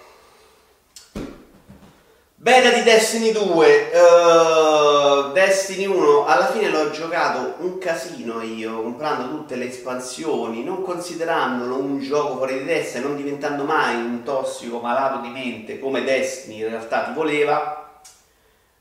Beta 2.45 2.69
di 2.69 2.83
Destiny 2.83 3.31
2, 3.31 3.89
uh, 3.91 5.29
eh, 5.29 5.31
Destiny 5.33 5.87
1, 5.87 6.27
alla 6.27 6.45
fine 6.51 6.69
l'ho 6.69 6.91
giocato 6.91 7.55
un 7.63 7.79
casino 7.79 8.39
io, 8.43 8.83
comprando 8.83 9.29
tutte 9.29 9.55
le 9.55 9.69
espansioni, 9.69 10.63
non 10.63 10.83
considerandolo 10.83 11.79
un 11.79 11.97
gioco 11.97 12.37
fuori 12.37 12.59
di 12.59 12.65
testa 12.65 12.99
e 12.99 13.01
non 13.01 13.15
diventando 13.15 13.63
mai 13.63 13.95
un 13.95 14.21
tossico 14.21 14.79
malato 14.79 15.21
di 15.21 15.29
mente 15.29 15.79
come 15.79 16.03
Destiny 16.03 16.59
in 16.59 16.69
realtà 16.69 17.05
ti 17.05 17.13
voleva. 17.13 17.99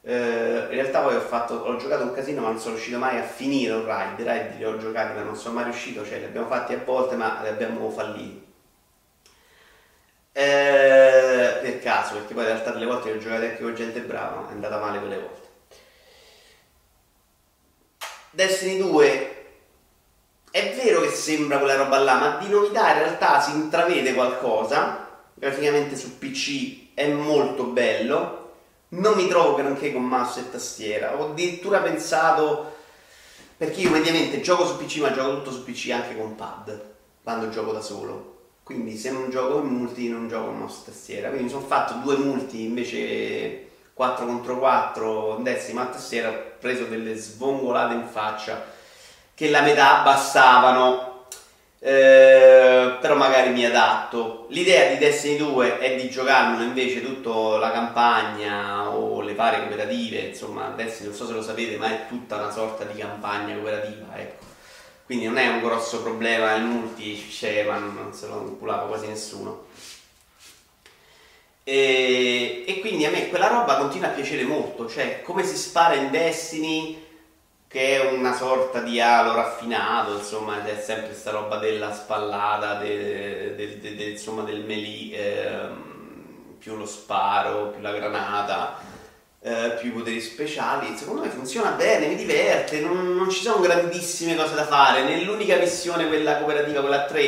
Uh, 0.03 0.11
in 0.11 0.69
realtà 0.69 1.01
poi 1.01 1.15
ho, 1.15 1.21
fatto, 1.21 1.55
ho 1.55 1.77
giocato 1.77 2.03
un 2.03 2.13
casino 2.13 2.43
ma 2.43 2.49
non 2.49 2.59
sono 2.59 2.75
riuscito 2.75 2.99
mai 2.99 3.19
a 3.19 3.23
finire 3.23 3.73
un 3.73 3.87
raid, 3.87 4.19
i 4.19 4.25
raid 4.25 4.59
li 4.59 4.65
ho 4.67 4.77
giocati 4.77 5.15
ma 5.15 5.23
non 5.23 5.37
sono 5.37 5.55
mai 5.55 5.65
riuscito, 5.65 6.05
cioè 6.05 6.19
li 6.19 6.27
abbiamo 6.27 6.49
fatti 6.49 6.75
a 6.75 6.83
volte 6.85 7.17
ma 7.17 7.39
li 7.41 7.49
abbiamo 7.49 7.89
falliti. 7.89 8.45
Eh, 10.37 11.61
caso, 12.05 12.15
perché 12.15 12.35
poi 12.35 12.43
in 12.43 12.51
realtà 12.51 12.71
delle 12.71 12.85
volte 12.85 13.11
ho 13.11 13.19
giocato 13.19 13.45
anche 13.45 13.63
con 13.63 13.75
gente 13.75 14.01
brava, 14.01 14.49
è 14.49 14.53
andata 14.53 14.79
male 14.79 14.99
quelle 14.99 15.19
volte. 15.19 15.49
Destiny 18.31 18.79
2 18.79 19.47
è 20.51 20.75
vero 20.75 21.01
che 21.01 21.11
sembra 21.11 21.59
quella 21.59 21.77
roba 21.77 21.99
là, 21.99 22.15
ma 22.17 22.37
di 22.37 22.49
novità 22.49 22.93
in 22.93 22.99
realtà 22.99 23.41
si 23.41 23.53
intravede 23.53 24.13
qualcosa. 24.13 25.03
Graficamente 25.35 25.97
su 25.97 26.19
PC 26.19 26.95
è 26.95 27.09
molto 27.09 27.65
bello. 27.65 28.43
Non 28.89 29.15
mi 29.15 29.27
trovo 29.27 29.57
granché 29.57 29.93
con 29.93 30.05
mouse 30.05 30.41
e 30.41 30.51
tastiera. 30.51 31.17
Ho 31.17 31.31
addirittura 31.31 31.81
pensato, 31.81 32.77
perché 33.57 33.81
io 33.81 33.91
mediamente 33.91 34.41
gioco 34.41 34.67
su 34.67 34.77
PC, 34.77 34.99
ma 34.99 35.13
gioco 35.13 35.37
tutto 35.37 35.51
su 35.51 35.65
PC 35.65 35.91
anche 35.91 36.17
con 36.17 36.37
pad, 36.37 36.81
quando 37.23 37.49
gioco 37.49 37.73
da 37.73 37.81
solo 37.81 38.34
quindi 38.65 38.97
se 38.97 39.11
non 39.11 39.31
gioco 39.31 39.59
in 39.59 39.67
multi 39.67 40.09
non 40.09 40.27
gioco 40.27 40.51
in 40.51 40.59
mouse 40.59 40.83
tastiera. 40.87 41.29
Quindi 41.29 41.45
mi 41.45 41.51
sono 41.51 41.67
fatto 41.67 41.95
due 42.03 42.17
multi 42.17 42.65
invece 42.65 43.69
4 43.93 44.27
contro 44.27 44.59
4 44.59 45.39
decima 45.43 45.83
a 45.83 45.87
tastiera 45.87 46.31
ho 46.31 46.43
preso 46.59 46.85
delle 46.85 47.15
svongolate 47.15 47.95
in 47.95 48.09
faccia 48.11 48.65
che 49.35 49.51
la 49.51 49.61
metà 49.61 50.03
bastavano 50.03 51.27
eh, 51.79 52.97
però 52.99 53.15
magari 53.17 53.51
mi 53.51 53.67
adatto. 53.67 54.47
L'idea 54.49 54.89
di 54.89 54.97
Destiny 54.97 55.37
2 55.37 55.79
è 55.79 55.97
di 55.97 56.09
giocarmelo 56.09 56.63
invece 56.63 57.03
tutta 57.03 57.59
la 57.59 57.71
campagna 57.71 58.89
o 58.89 59.21
le 59.21 59.35
varie 59.35 59.61
cooperative. 59.61 60.21
Insomma 60.21 60.69
Destiny 60.75 61.09
non 61.09 61.17
so 61.19 61.27
se 61.27 61.33
lo 61.35 61.43
sapete 61.43 61.77
ma 61.77 61.89
è 61.89 62.07
tutta 62.09 62.37
una 62.37 62.51
sorta 62.51 62.85
di 62.85 62.99
campagna 62.99 63.55
cooperativa 63.55 64.07
ecco 64.17 64.54
quindi 65.07 65.27
non 65.27 65.37
è 65.37 65.49
un 65.49 65.61
grosso 65.61 66.03
problema 66.03 66.55
il 66.55 66.65
multi 66.65 67.27
c'è 67.29 67.65
ma 67.65 67.77
non 67.77 68.13
se 68.15 68.27
lo 68.27 68.43
inculava 68.47 68.87
quasi 68.87 69.07
nessuno. 69.07 69.67
E, 71.67 72.65
e, 72.67 72.81
quindi 72.81 73.07
a 73.07 73.11
me 73.11 73.29
quella 73.31 73.49
roba 73.49 73.77
continua 73.77 74.09
a 74.09 74.13
piacere 74.13 74.43
molto 74.45 74.87
cioè 74.87 75.23
come 75.23 75.45
si 75.45 75.57
spara 75.57 75.95
in 75.95 76.11
Destiny 76.11 77.03
che 77.67 78.03
è 78.03 78.13
una 78.13 78.35
sorta 78.35 78.81
di 78.81 79.01
halo 79.01 79.35
raffinato 79.35 80.19
insomma 80.19 80.63
è 80.63 80.81
sempre 80.83 81.07
questa 81.07 81.31
roba 81.31 81.57
della 81.57 81.95
spallata 81.95 82.75
de, 82.75 83.55
de, 83.55 83.79
de, 83.81 84.05
insomma 84.05 84.43
del 84.43 84.63
melee 84.63 85.17
eh, 85.17 85.69
più 86.59 86.77
lo 86.77 86.87
sparo 86.87 87.69
più 87.69 87.81
la 87.81 87.93
granata 87.93 88.94
eh, 89.47 89.77
più 89.79 89.93
poteri 89.93 90.23
speciali, 90.23 90.97
secondo 90.97 91.21
me 91.21 91.29
funziona 91.29 91.73
bene, 91.73 92.07
mi 92.07 92.17
diverte, 92.17 92.81
non, 92.81 93.15
non, 93.15 93.29
ci 93.29 93.43
sono 93.43 93.61
grandissime 93.61 94.37
cose 94.37 94.55
da 94.55 94.65
fare, 94.65 95.03
nell'unica 95.03 95.57
missione, 95.57 96.09
quella 96.09 96.39
cooperativa, 96.39 96.81
quella 96.81 97.03
a 97.03 97.05
3, 97.05 97.23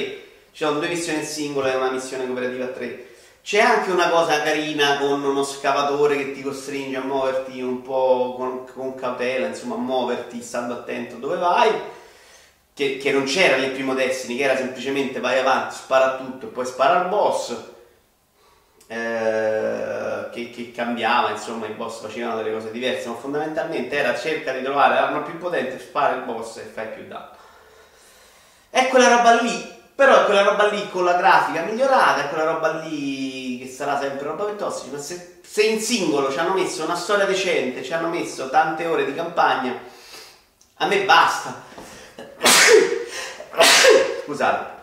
ci 0.50 0.64
sono 0.64 0.78
due 0.78 0.88
missioni 0.88 1.18
in 1.18 1.26
singolo 1.26 1.66
e 1.66 1.74
una 1.74 1.90
missione 1.90 2.24
cooperativa 2.24 2.64
a 2.64 2.68
3. 2.68 3.06
C'è 3.42 3.60
anche 3.60 3.90
una 3.90 4.08
cosa 4.08 4.42
carina 4.42 4.96
con 4.96 5.22
uno 5.22 5.44
scavatore 5.44 6.16
che 6.16 6.32
ti 6.32 6.40
costringe 6.40 6.96
a 6.96 7.02
muoverti 7.02 7.60
un 7.60 7.82
po' 7.82 8.34
con, 8.34 8.64
con 8.72 8.94
cautela, 8.94 9.48
insomma 9.48 9.74
a 9.74 9.78
muoverti 9.78 10.40
stando 10.40 10.72
attento 10.72 11.16
dove 11.16 11.36
vai, 11.36 11.70
che, 12.72 12.96
che 12.96 13.12
non 13.12 13.24
c'era 13.24 13.56
nel 13.58 13.72
primo 13.72 13.92
Destiny, 13.92 14.38
che 14.38 14.44
era 14.44 14.56
semplicemente 14.56 15.20
vai 15.20 15.38
avanti, 15.38 15.74
spara 15.74 16.16
tutto 16.16 16.46
e 16.46 16.48
poi 16.48 16.64
spara 16.64 17.02
al 17.02 17.08
boss 17.10 17.54
eh, 18.88 20.05
che, 20.30 20.50
che, 20.50 20.72
cambiava, 20.72 21.30
insomma 21.30 21.66
i 21.66 21.72
boss 21.72 22.00
facevano 22.00 22.36
delle 22.36 22.52
cose 22.52 22.70
diverse, 22.70 23.08
ma 23.08 23.14
fondamentalmente 23.14 23.96
era 23.96 24.16
cerca 24.16 24.52
di 24.52 24.62
trovare 24.62 24.94
l'arma 24.94 25.20
più 25.20 25.38
potente, 25.38 25.78
spara 25.78 26.14
il 26.14 26.22
boss 26.22 26.58
e 26.58 26.62
fai 26.62 26.88
più 26.88 27.06
danno. 27.06 27.30
È 28.70 28.88
quella 28.88 29.16
roba 29.16 29.40
lì, 29.40 29.74
però 29.94 30.22
è 30.22 30.24
quella 30.24 30.42
roba 30.42 30.66
lì 30.66 30.88
con 30.90 31.04
la 31.04 31.14
grafica 31.14 31.62
migliorata, 31.62 32.24
è 32.24 32.28
quella 32.28 32.52
roba 32.52 32.80
lì 32.80 33.58
che 33.58 33.68
sarà 33.68 33.98
sempre 33.98 34.26
roba 34.26 34.44
per 34.44 34.54
tossici, 34.54 34.90
ma 34.90 34.98
se, 34.98 35.38
se 35.42 35.62
in 35.62 35.80
singolo 35.80 36.30
ci 36.30 36.38
hanno 36.38 36.54
messo 36.54 36.84
una 36.84 36.96
storia 36.96 37.24
decente, 37.24 37.82
ci 37.82 37.92
hanno 37.92 38.08
messo 38.08 38.50
tante 38.50 38.86
ore 38.86 39.04
di 39.04 39.14
campagna, 39.14 39.78
a 40.76 40.86
me 40.86 41.04
basta. 41.04 41.62
Scusate 44.24 44.75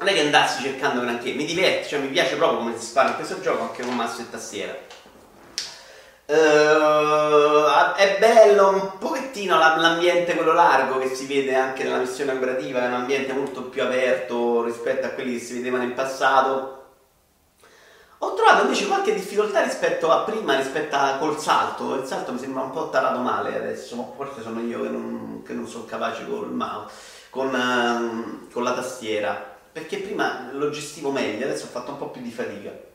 non 0.00 0.08
è 0.08 0.14
che 0.14 0.20
andassi 0.20 0.62
cercando 0.62 1.02
granché, 1.02 1.32
mi 1.32 1.44
diverte, 1.44 1.86
cioè 1.86 1.98
mi 1.98 2.08
piace 2.08 2.36
proprio 2.36 2.60
come 2.60 2.78
si 2.78 2.86
spara 2.86 3.10
in 3.10 3.14
questo 3.16 3.38
gioco 3.40 3.64
anche 3.64 3.82
con 3.82 3.94
mouse 3.94 4.22
e 4.22 4.30
tastiera. 4.30 4.74
Uh, 6.24 7.94
è 7.96 8.16
bello 8.18 8.68
un 8.68 8.98
pochettino 8.98 9.58
l'ambiente 9.58 10.36
quello 10.36 10.52
largo 10.52 10.98
che 10.98 11.14
si 11.14 11.26
vede 11.26 11.54
anche 11.54 11.82
nella 11.82 11.98
missione 11.98 12.32
operativa, 12.32 12.82
è 12.82 12.86
un 12.86 12.94
ambiente 12.94 13.34
molto 13.34 13.64
più 13.64 13.82
aperto 13.82 14.64
rispetto 14.64 15.06
a 15.06 15.10
quelli 15.10 15.34
che 15.34 15.44
si 15.44 15.54
vedevano 15.54 15.82
in 15.82 15.92
passato. 15.92 16.76
Ho 18.22 18.34
trovato 18.34 18.62
invece 18.62 18.86
qualche 18.86 19.12
difficoltà 19.12 19.62
rispetto 19.62 20.10
a 20.10 20.20
prima, 20.20 20.56
rispetto 20.56 20.96
a 20.96 21.16
col 21.18 21.38
salto. 21.38 21.96
Il 21.96 22.06
salto 22.06 22.32
mi 22.32 22.38
sembra 22.38 22.62
un 22.62 22.70
po' 22.70 22.88
tarato 22.88 23.18
male 23.18 23.54
adesso, 23.54 24.14
forse 24.16 24.40
sono 24.40 24.60
io 24.60 24.82
che 24.82 24.88
non, 24.88 25.42
che 25.44 25.52
non 25.52 25.66
sono 25.66 25.84
capace 25.84 26.26
col 26.26 26.52
mouse, 26.52 26.94
con, 27.28 27.48
uh, 27.48 28.50
con 28.50 28.62
la 28.62 28.72
tastiera 28.72 29.49
perché 29.72 29.98
prima 29.98 30.50
lo 30.52 30.70
gestivo 30.70 31.10
meglio, 31.10 31.44
adesso 31.44 31.64
ho 31.64 31.68
fatto 31.68 31.92
un 31.92 31.98
po' 31.98 32.08
più 32.08 32.22
di 32.22 32.30
fatica. 32.30 32.88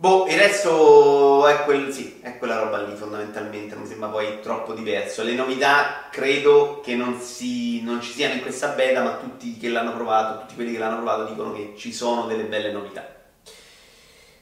Boh, 0.00 0.26
il 0.28 0.38
resto 0.38 1.44
è, 1.48 1.64
quel, 1.64 1.92
sì, 1.92 2.20
è 2.22 2.38
quella 2.38 2.60
roba 2.60 2.80
lì 2.82 2.94
fondamentalmente, 2.94 3.74
non 3.74 3.82
mi 3.82 3.88
sembra 3.88 4.08
poi 4.08 4.40
troppo 4.40 4.72
diverso. 4.72 5.24
Le 5.24 5.34
novità 5.34 6.04
credo 6.08 6.80
che 6.84 6.94
non, 6.94 7.18
si, 7.18 7.82
non 7.82 8.00
ci 8.00 8.12
siano 8.12 8.34
in 8.34 8.42
questa 8.42 8.68
beta, 8.68 9.02
ma 9.02 9.16
tutti 9.16 9.56
che 9.58 9.68
l'hanno 9.68 9.94
provato, 9.94 10.42
tutti 10.42 10.54
quelli 10.54 10.70
che 10.70 10.78
l'hanno 10.78 10.98
provato 10.98 11.24
dicono 11.24 11.52
che 11.52 11.74
ci 11.76 11.92
sono 11.92 12.26
delle 12.26 12.44
belle 12.44 12.70
novità. 12.70 13.04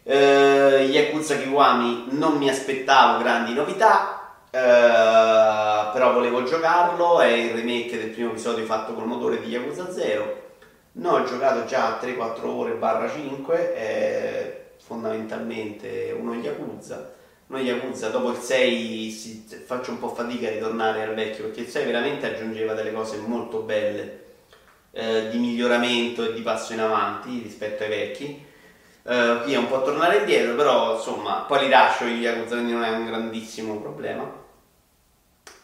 Uh, 0.02 0.82
Yakuza 0.82 1.38
Kiwami 1.38 2.08
non 2.10 2.36
mi 2.36 2.50
aspettavo 2.50 3.22
grandi 3.22 3.54
novità, 3.54 4.36
uh, 4.50 5.90
però 5.90 6.12
volevo 6.12 6.42
giocarlo, 6.42 7.20
è 7.20 7.28
il 7.28 7.54
remake 7.54 7.96
del 7.96 8.10
primo 8.10 8.28
episodio 8.28 8.66
fatto 8.66 8.92
col 8.92 9.06
motore 9.06 9.40
di 9.40 9.48
Yakuza 9.48 9.90
0. 9.90 10.45
No, 10.98 11.10
ho 11.10 11.24
giocato 11.24 11.66
già 11.66 12.00
3-4 12.00 12.46
ore 12.46 12.72
barra 12.72 13.10
5, 13.10 13.74
è 13.74 14.64
fondamentalmente 14.82 16.16
uno 16.18 16.34
Yakuza. 16.34 17.12
Uno 17.48 17.60
Yakuza 17.60 18.08
dopo 18.08 18.30
il 18.30 18.38
6 18.38 19.10
si, 19.10 19.44
faccio 19.64 19.90
un 19.90 19.98
po' 19.98 20.08
fatica 20.14 20.48
a 20.48 20.52
ritornare 20.52 21.02
al 21.02 21.14
vecchio 21.14 21.44
perché 21.44 21.60
il 21.60 21.68
6 21.68 21.84
veramente 21.84 22.26
aggiungeva 22.26 22.72
delle 22.72 22.92
cose 22.92 23.18
molto 23.18 23.60
belle 23.60 24.24
eh, 24.92 25.28
di 25.28 25.38
miglioramento 25.38 26.24
e 26.24 26.32
di 26.32 26.40
passo 26.40 26.72
in 26.72 26.80
avanti 26.80 27.40
rispetto 27.42 27.82
ai 27.82 27.88
vecchi. 27.88 28.44
Uh, 29.02 29.42
qui 29.42 29.52
è 29.52 29.56
un 29.56 29.68
po' 29.68 29.82
tornare 29.82 30.18
indietro, 30.18 30.56
però 30.56 30.96
insomma, 30.96 31.44
poi 31.46 31.60
li 31.60 31.68
lascio 31.68 32.06
gli 32.06 32.22
Yakuza, 32.22 32.54
quindi 32.54 32.72
non 32.72 32.82
è 32.82 32.90
un 32.90 33.06
grandissimo 33.06 33.76
problema. 33.80 34.44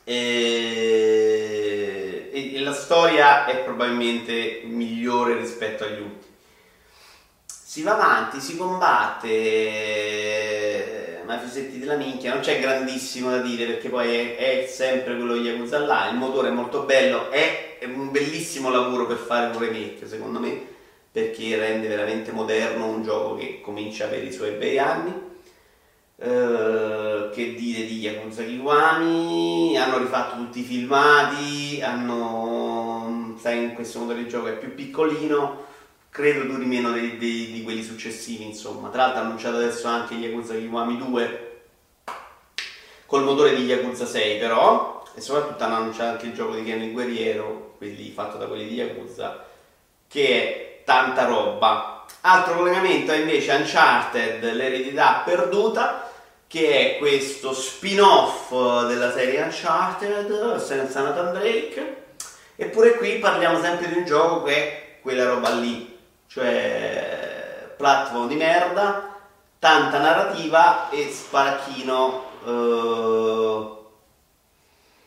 E... 0.04 0.51
e, 2.72 2.74
la 2.74 2.78
storia 2.78 3.44
è 3.46 3.58
probabilmente 3.58 4.62
migliore 4.64 5.36
rispetto 5.36 5.84
agli 5.84 6.00
ultimi 6.00 6.30
si 7.72 7.82
va 7.82 7.94
avanti, 7.94 8.38
si 8.38 8.58
combatte, 8.58 9.28
eh, 9.30 11.22
mafiosetti 11.24 11.78
della 11.78 11.96
minchia, 11.96 12.34
non 12.34 12.42
c'è 12.42 12.60
grandissimo 12.60 13.30
da 13.30 13.38
dire 13.38 13.64
perché 13.64 13.88
poi 13.88 14.14
è, 14.14 14.36
è 14.36 14.66
sempre 14.66 15.16
quello 15.16 15.36
Yakuza 15.36 15.78
là, 15.78 16.06
il 16.10 16.16
motore 16.16 16.48
è 16.48 16.50
molto 16.50 16.82
bello, 16.82 17.30
è, 17.30 17.78
è, 17.78 17.86
un 17.86 18.10
bellissimo 18.10 18.68
lavoro 18.68 19.06
per 19.06 19.16
fare 19.16 19.46
un 19.46 19.58
remake 19.58 20.06
secondo 20.06 20.38
me, 20.38 20.66
perché 21.10 21.56
rende 21.56 21.88
veramente 21.88 22.30
moderno 22.30 22.88
un 22.88 23.02
gioco 23.02 23.36
che 23.36 23.62
comincia 23.62 24.04
a 24.04 24.08
avere 24.08 24.26
i 24.26 24.32
suoi 24.32 24.50
bei 24.50 24.78
anni. 24.78 25.30
Uh, 26.16 27.11
che 27.32 27.54
dire 27.54 27.84
di 27.84 27.98
Yakuza 27.98 28.44
Kiwami 28.44 29.76
hanno 29.76 29.98
rifatto 29.98 30.36
tutti 30.36 30.60
i 30.60 30.62
filmati 30.62 31.80
hanno 31.82 33.34
sai 33.40 33.64
in 33.64 33.74
questo 33.74 33.98
modo 34.00 34.12
di 34.12 34.28
gioco 34.28 34.46
è 34.46 34.56
più 34.56 34.74
piccolino 34.74 35.70
credo 36.12 36.44
duri 36.44 36.66
meno 36.66 36.92
dei, 36.92 37.16
dei, 37.16 37.50
di 37.50 37.62
quelli 37.62 37.82
successivi, 37.82 38.44
insomma. 38.44 38.90
Tra 38.90 39.04
l'altro 39.04 39.22
ha 39.22 39.24
annunciato 39.24 39.56
adesso 39.56 39.88
anche 39.88 40.12
Yakuza 40.12 40.54
Kiwami 40.54 40.98
2 40.98 41.62
col 43.06 43.24
motore 43.24 43.54
di 43.54 43.64
Yakuza 43.64 44.04
6 44.04 44.38
però, 44.38 45.02
e 45.14 45.20
soprattutto 45.22 45.64
hanno 45.64 45.76
annunciato 45.76 46.10
anche 46.10 46.26
il 46.26 46.34
gioco 46.34 46.54
di 46.54 46.64
Ken 46.64 46.82
il 46.82 46.92
Guerriero, 46.92 47.74
quelli, 47.78 48.10
fatto 48.10 48.36
da 48.36 48.46
quelli 48.46 48.68
di 48.68 48.74
Yakuza, 48.74 49.46
che 50.06 50.28
è 50.28 50.82
tanta 50.84 51.24
roba. 51.24 52.04
Altro 52.20 52.56
collegamento 52.56 53.12
è 53.12 53.16
invece 53.16 53.52
Uncharted, 53.52 54.52
l'eredità 54.52 55.22
perduta, 55.24 56.01
che 56.52 56.96
è 56.96 56.98
questo 56.98 57.54
spin-off 57.54 58.50
della 58.84 59.10
serie 59.10 59.40
Uncharted 59.40 60.56
senza 60.56 61.00
Nathan 61.00 61.32
Drake. 61.32 62.02
Eppure 62.56 62.96
qui 62.98 63.14
parliamo 63.14 63.58
sempre 63.58 63.88
di 63.88 63.94
un 63.96 64.04
gioco 64.04 64.42
che 64.42 64.54
è 64.54 64.98
quella 65.00 65.24
roba 65.24 65.48
lì, 65.54 65.98
cioè 66.26 67.72
platform 67.74 68.28
di 68.28 68.34
merda, 68.34 69.18
tanta 69.58 69.98
narrativa 69.98 70.90
e 70.90 71.10
sparacchino 71.10 72.24
eh, 72.44 73.70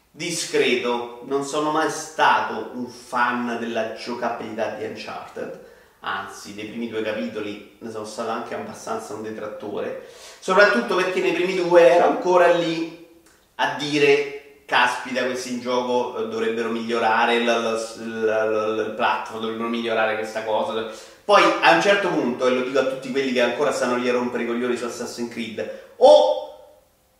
discreto. 0.09 1.21
Non 1.25 1.43
sono 1.43 1.69
mai 1.69 1.91
stato 1.91 2.71
un 2.73 2.87
fan 2.87 3.57
della 3.59 3.93
giocabilità 3.93 4.69
di 4.69 4.85
Uncharted, 4.85 5.63
anzi 6.05 6.53
dei 6.53 6.65
primi 6.65 6.87
due 6.87 7.01
capitoli 7.01 7.77
ne 7.79 7.91
sono 7.91 8.05
stato 8.05 8.29
anche 8.29 8.53
abbastanza 8.55 9.13
un 9.13 9.23
detrattore, 9.23 10.07
soprattutto 10.39 10.95
perché 10.95 11.19
nei 11.19 11.33
primi 11.33 11.55
due 11.55 11.89
ero 11.89 12.05
ancora 12.05 12.51
lì 12.53 13.07
a 13.55 13.75
dire 13.77 14.61
caspita 14.65 15.25
questi 15.25 15.53
in 15.53 15.61
gioco 15.61 16.17
eh, 16.17 16.27
dovrebbero 16.27 16.69
migliorare 16.69 17.35
il, 17.35 18.93
platform, 18.95 19.41
dovrebbero 19.41 19.67
migliorare 19.67 20.15
questa 20.15 20.43
cosa 20.43 20.91
poi 21.25 21.41
a 21.61 21.71
un 21.71 21.81
certo 21.81 22.09
punto, 22.09 22.45
e 22.45 22.51
lo 22.51 22.61
dico 22.61 22.77
a 22.77 22.85
tutti 22.85 23.09
quelli 23.09 23.33
che 23.33 23.41
ancora 23.41 23.71
stanno 23.71 23.95
lì 23.95 24.07
a 24.07 24.11
rompere 24.11 24.43
i 24.43 24.45
coglioni 24.45 24.77
su 24.77 24.85
Assassin's 24.85 25.31
Creed, 25.31 25.93
o 25.95 26.44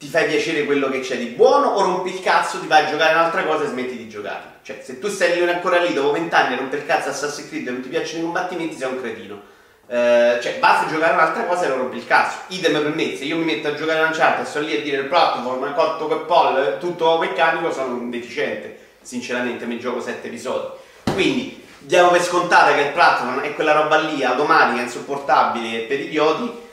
ti 0.05 0.11
fai 0.11 0.27
piacere 0.27 0.65
quello 0.65 0.87
che 0.89 0.99
c'è 0.99 1.17
di 1.17 1.25
buono, 1.25 1.69
o 1.69 1.81
rompi 1.81 2.13
il 2.13 2.21
cazzo, 2.21 2.59
ti 2.59 2.67
vai 2.67 2.85
a 2.85 2.89
giocare 2.89 3.15
un'altra 3.15 3.43
cosa 3.43 3.63
e 3.63 3.67
smetti 3.67 3.97
di 3.97 4.07
giocare. 4.07 4.43
Cioè, 4.61 4.81
se 4.83 4.99
tu 4.99 5.09
stai 5.09 5.41
ancora 5.49 5.81
lì 5.81 5.93
dopo 5.93 6.11
vent'anni 6.11 6.53
a 6.53 6.57
rompere 6.57 6.83
il 6.83 6.87
cazzo 6.87 7.09
Assassin's 7.09 7.49
Creed 7.49 7.67
e 7.67 7.71
non 7.71 7.81
ti 7.81 7.89
piacciono 7.89 8.19
i 8.19 8.23
combattimenti, 8.23 8.75
sei 8.75 8.91
un 8.91 9.01
cretino. 9.01 9.41
Uh, 9.87 10.41
cioè, 10.41 10.57
basta 10.59 10.91
giocare 10.91 11.13
un'altra 11.13 11.45
cosa 11.45 11.65
e 11.65 11.69
non 11.69 11.79
rompi 11.79 11.97
il 11.97 12.05
cazzo. 12.05 12.37
Idem 12.47 12.83
per 12.83 12.93
me, 12.93 13.15
se 13.15 13.23
io 13.23 13.37
mi 13.37 13.45
metto 13.45 13.67
a 13.67 13.73
giocare 13.73 13.99
a 13.99 14.05
Uncharted 14.05 14.45
e 14.45 14.47
sto 14.47 14.59
lì 14.59 14.75
a 14.75 14.81
dire 14.81 14.97
il 14.97 15.05
platform, 15.05 15.73
cotto 15.73 16.07
che 16.07 16.15
poll, 16.25 16.77
tutto 16.77 17.17
meccanico, 17.17 17.71
sono 17.71 17.95
un 17.95 18.11
deficiente. 18.11 18.77
Sinceramente, 19.01 19.65
mi 19.65 19.79
gioco 19.79 20.01
sette 20.01 20.27
episodi. 20.27 20.67
Quindi, 21.13 21.63
diamo 21.79 22.09
per 22.09 22.21
scontata 22.21 22.75
che 22.75 22.81
il 22.81 22.91
platform 22.91 23.41
è 23.41 23.55
quella 23.55 23.73
roba 23.73 23.97
lì 23.97 24.23
automatica, 24.23 24.81
insopportabile 24.81 25.79
per 25.81 25.99
idioti. 25.99 26.63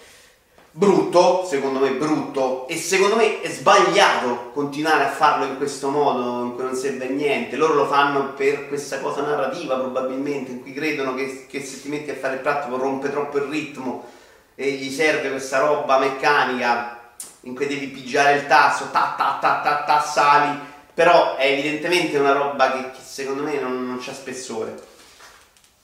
Brutto, 0.74 1.44
secondo 1.44 1.80
me 1.80 1.90
brutto, 1.90 2.66
e 2.66 2.78
secondo 2.78 3.14
me 3.14 3.42
è 3.42 3.50
sbagliato 3.50 4.52
continuare 4.54 5.04
a 5.04 5.10
farlo 5.10 5.44
in 5.44 5.58
questo 5.58 5.90
modo, 5.90 6.44
in 6.44 6.54
cui 6.54 6.64
non 6.64 6.74
serve 6.74 7.08
a 7.08 7.10
niente. 7.10 7.56
Loro 7.56 7.74
lo 7.74 7.86
fanno 7.86 8.32
per 8.32 8.68
questa 8.68 8.98
cosa 9.00 9.20
narrativa, 9.20 9.76
probabilmente, 9.76 10.50
in 10.50 10.62
cui 10.62 10.72
credono 10.72 11.14
che, 11.14 11.46
che 11.46 11.62
se 11.62 11.82
ti 11.82 11.90
metti 11.90 12.08
a 12.10 12.14
fare 12.14 12.36
il 12.36 12.40
platform 12.40 12.80
rompe 12.80 13.10
troppo 13.10 13.36
il 13.36 13.44
ritmo 13.50 14.08
e 14.54 14.70
gli 14.70 14.90
serve 14.90 15.28
questa 15.28 15.58
roba 15.58 15.98
meccanica 15.98 17.00
in 17.42 17.54
cui 17.54 17.66
devi 17.66 17.88
pigiare 17.88 18.36
il 18.36 18.46
tasto, 18.46 18.88
ta 18.90 19.14
ta 19.14 19.36
ta 19.42 19.60
ta 19.60 19.84
ta 19.84 20.00
sali, 20.00 20.58
però 20.94 21.36
è 21.36 21.48
evidentemente 21.48 22.16
una 22.16 22.32
roba 22.32 22.72
che, 22.72 22.90
che 22.92 23.00
secondo 23.04 23.42
me 23.42 23.60
non, 23.60 23.86
non 23.86 23.98
c'ha 24.00 24.14
spessore. 24.14 24.74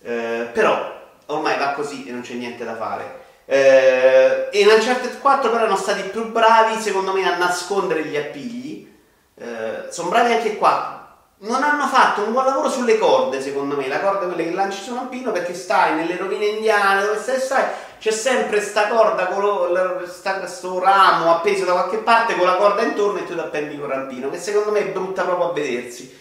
Eh, 0.00 0.48
però 0.50 0.96
ormai 1.26 1.58
va 1.58 1.72
così 1.72 2.06
e 2.06 2.10
non 2.10 2.22
c'è 2.22 2.32
niente 2.32 2.64
da 2.64 2.74
fare. 2.74 3.26
Eh, 3.50 4.48
e 4.52 4.60
in 4.60 4.68
Uncharted 4.68 5.20
4 5.20 5.48
però 5.48 5.62
erano 5.62 5.78
stati 5.78 6.02
più 6.02 6.30
bravi 6.30 6.78
secondo 6.78 7.14
me 7.14 7.26
a 7.26 7.38
nascondere 7.38 8.04
gli 8.04 8.16
appigli. 8.16 8.86
Eh, 9.34 9.86
sono 9.88 10.10
bravi 10.10 10.34
anche 10.34 10.56
qua. 10.56 10.96
Non 11.40 11.62
hanno 11.62 11.86
fatto 11.86 12.22
un 12.22 12.32
buon 12.32 12.44
lavoro 12.44 12.68
sulle 12.68 12.98
corde, 12.98 13.40
secondo 13.40 13.74
me. 13.74 13.88
La 13.88 14.00
corda 14.00 14.24
è 14.24 14.26
quella 14.26 14.42
che 14.42 14.54
lanci 14.54 14.82
su 14.82 14.92
un 14.92 14.98
alpino 14.98 15.32
perché 15.32 15.54
stai 15.54 15.94
nelle 15.94 16.16
rovine 16.16 16.44
indiane, 16.44 17.02
dove 17.02 17.16
stai, 17.18 17.40
stai 17.40 17.64
c'è 17.98 18.10
sempre 18.10 18.60
sta 18.60 18.88
corda 18.88 19.26
con 19.26 19.42
lo, 19.42 20.06
sta, 20.06 20.40
ramo 20.82 21.34
appeso 21.34 21.64
da 21.64 21.72
qualche 21.72 21.98
parte 21.98 22.36
con 22.36 22.46
la 22.46 22.56
corda 22.56 22.82
intorno 22.82 23.18
e 23.18 23.26
tu 23.26 23.34
ti 23.34 23.40
appendi 23.40 23.78
con 23.78 23.88
rampino, 23.88 24.30
che 24.30 24.38
secondo 24.38 24.72
me 24.72 24.80
è 24.80 24.88
brutta 24.88 25.22
proprio 25.22 25.50
a 25.50 25.52
vedersi. 25.52 26.17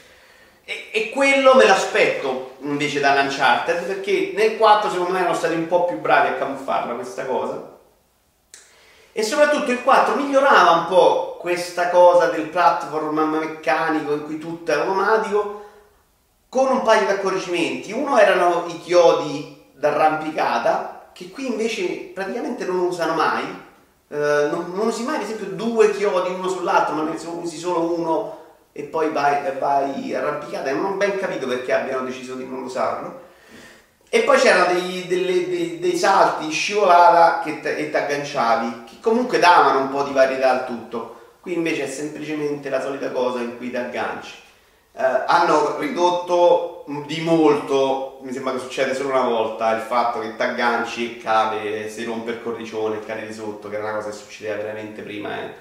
E, 0.70 0.90
e, 0.92 1.10
quello 1.12 1.56
me 1.56 1.66
l'aspetto 1.66 2.58
invece 2.60 3.00
da 3.00 3.14
Uncharted 3.22 3.86
perché 3.86 4.34
nel 4.36 4.58
4 4.58 4.90
secondo 4.90 5.14
me 5.14 5.20
erano 5.20 5.34
stati 5.34 5.54
un 5.54 5.66
po' 5.66 5.86
più 5.86 5.98
bravi 5.98 6.28
a 6.28 6.34
camuffarla 6.34 6.94
questa 6.94 7.26
cosa. 7.26 7.78
E 9.14 9.24
soprattutto 9.24 9.72
il 9.72 9.82
4 9.82 10.16
migliorava 10.16 10.72
un 10.72 10.88
po' 10.88 11.38
questa 11.40 11.90
cosa 11.90 12.26
del 12.26 12.50
platform 12.50 13.18
meccanico 13.18 14.12
in 14.12 14.26
cui 14.26 14.40
tutto 14.40 14.70
è 14.74 14.76
automatico 14.76 15.64
con 16.50 16.68
un 16.68 16.82
paio 16.82 17.06
di 17.06 17.14
accorgimenti. 17.14 17.94
Uno 17.94 18.20
erano 18.20 18.66
i 18.68 18.78
chiodi 18.82 19.70
d'arrampicata 19.72 21.12
che 21.14 21.30
qui 21.30 21.48
invece 21.48 22.12
praticamente 22.14 22.66
non 22.66 22.80
usano 22.80 23.14
mai. 23.14 23.46
Eh, 24.10 24.50
non, 24.52 24.74
non 24.74 24.88
usi 24.88 25.04
mai 25.04 25.16
ad 25.16 25.22
esempio 25.22 25.46
due 25.46 25.92
chiodi 25.92 26.34
uno 26.34 26.50
sull'altro 26.50 26.94
ma 26.94 27.04
ne 27.04 27.16
usi 27.42 27.56
solo 27.56 27.94
uno 27.94 28.47
e 28.78 28.84
poi 28.84 29.10
vai, 29.10 29.42
vai 29.58 30.14
arrampicata. 30.14 30.72
Non 30.72 30.86
ho 30.86 30.92
ben 30.92 31.18
capito 31.18 31.48
perché 31.48 31.74
abbiano 31.74 32.06
deciso 32.06 32.36
di 32.36 32.46
non 32.46 32.62
usarlo. 32.62 33.26
E 34.08 34.22
poi 34.22 34.38
c'erano 34.38 34.72
dei, 34.72 35.08
delle, 35.08 35.50
dei, 35.50 35.80
dei 35.80 35.98
salti 35.98 36.52
scivolata 36.52 37.42
che 37.44 37.60
ti 37.60 37.96
agganciavi, 37.96 38.84
che 38.86 38.96
comunque 39.02 39.40
davano 39.40 39.80
un 39.80 39.90
po' 39.90 40.04
di 40.04 40.14
varietà 40.14 40.52
al 40.52 40.66
tutto. 40.68 41.16
Qui 41.42 41.54
invece 41.54 41.86
è 41.86 41.88
semplicemente 41.88 42.70
la 42.70 42.80
solita 42.80 43.10
cosa 43.10 43.40
in 43.40 43.58
cui 43.58 43.72
ti 43.72 43.78
agganci. 43.78 44.36
Eh, 44.94 45.24
hanno 45.26 45.80
ridotto 45.80 46.86
di 47.08 47.20
molto, 47.22 48.20
mi 48.22 48.32
sembra 48.32 48.54
che 48.54 48.60
succede 48.60 48.94
solo 48.94 49.10
una 49.10 49.28
volta, 49.28 49.76
il 49.76 49.82
fatto 49.82 50.20
che 50.20 50.36
ti 50.36 50.42
agganci 50.42 51.18
e 51.18 51.22
cade, 51.22 51.90
si 51.90 52.04
rompe 52.04 52.32
il 52.32 52.44
cornicione 52.44 52.98
e 52.98 53.06
cade 53.06 53.26
di 53.26 53.34
sotto, 53.34 53.70
che 53.70 53.76
era 53.76 53.86
una 53.86 53.96
cosa 53.96 54.10
che 54.12 54.16
succedeva 54.16 54.58
veramente 54.58 55.02
prima 55.02 55.36
eh, 55.36 55.54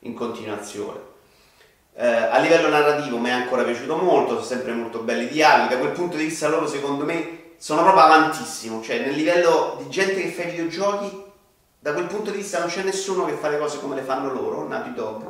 in 0.00 0.14
continuazione. 0.14 1.05
Eh, 1.98 2.06
a 2.06 2.38
livello 2.38 2.68
narrativo 2.68 3.16
mi 3.18 3.30
è 3.30 3.32
ancora 3.32 3.62
piaciuto 3.62 3.96
molto, 3.96 4.34
sono 4.34 4.44
sempre 4.44 4.72
molto 4.72 4.98
belli 4.98 5.24
i 5.24 5.28
dialoghi, 5.28 5.74
da 5.74 5.78
quel 5.78 5.92
punto 5.92 6.16
di 6.16 6.24
vista 6.24 6.46
loro 6.48 6.66
secondo 6.66 7.04
me 7.04 7.54
sono 7.56 7.82
proprio 7.82 8.04
avantissimo, 8.04 8.82
cioè 8.82 8.98
nel 8.98 9.14
livello 9.14 9.76
di 9.78 9.88
gente 9.88 10.20
che 10.20 10.28
fa 10.28 10.42
i 10.42 10.50
videogiochi 10.50 11.24
Da 11.86 11.92
quel 11.92 12.06
punto 12.06 12.32
di 12.32 12.38
vista 12.38 12.58
non 12.58 12.66
c'è 12.66 12.82
nessuno 12.82 13.26
che 13.26 13.34
fa 13.34 13.48
le 13.48 13.58
cose 13.58 13.78
come 13.78 13.94
le 13.94 14.02
fanno 14.02 14.32
loro, 14.32 14.66
Naughty 14.66 14.92
Dog, 14.92 15.22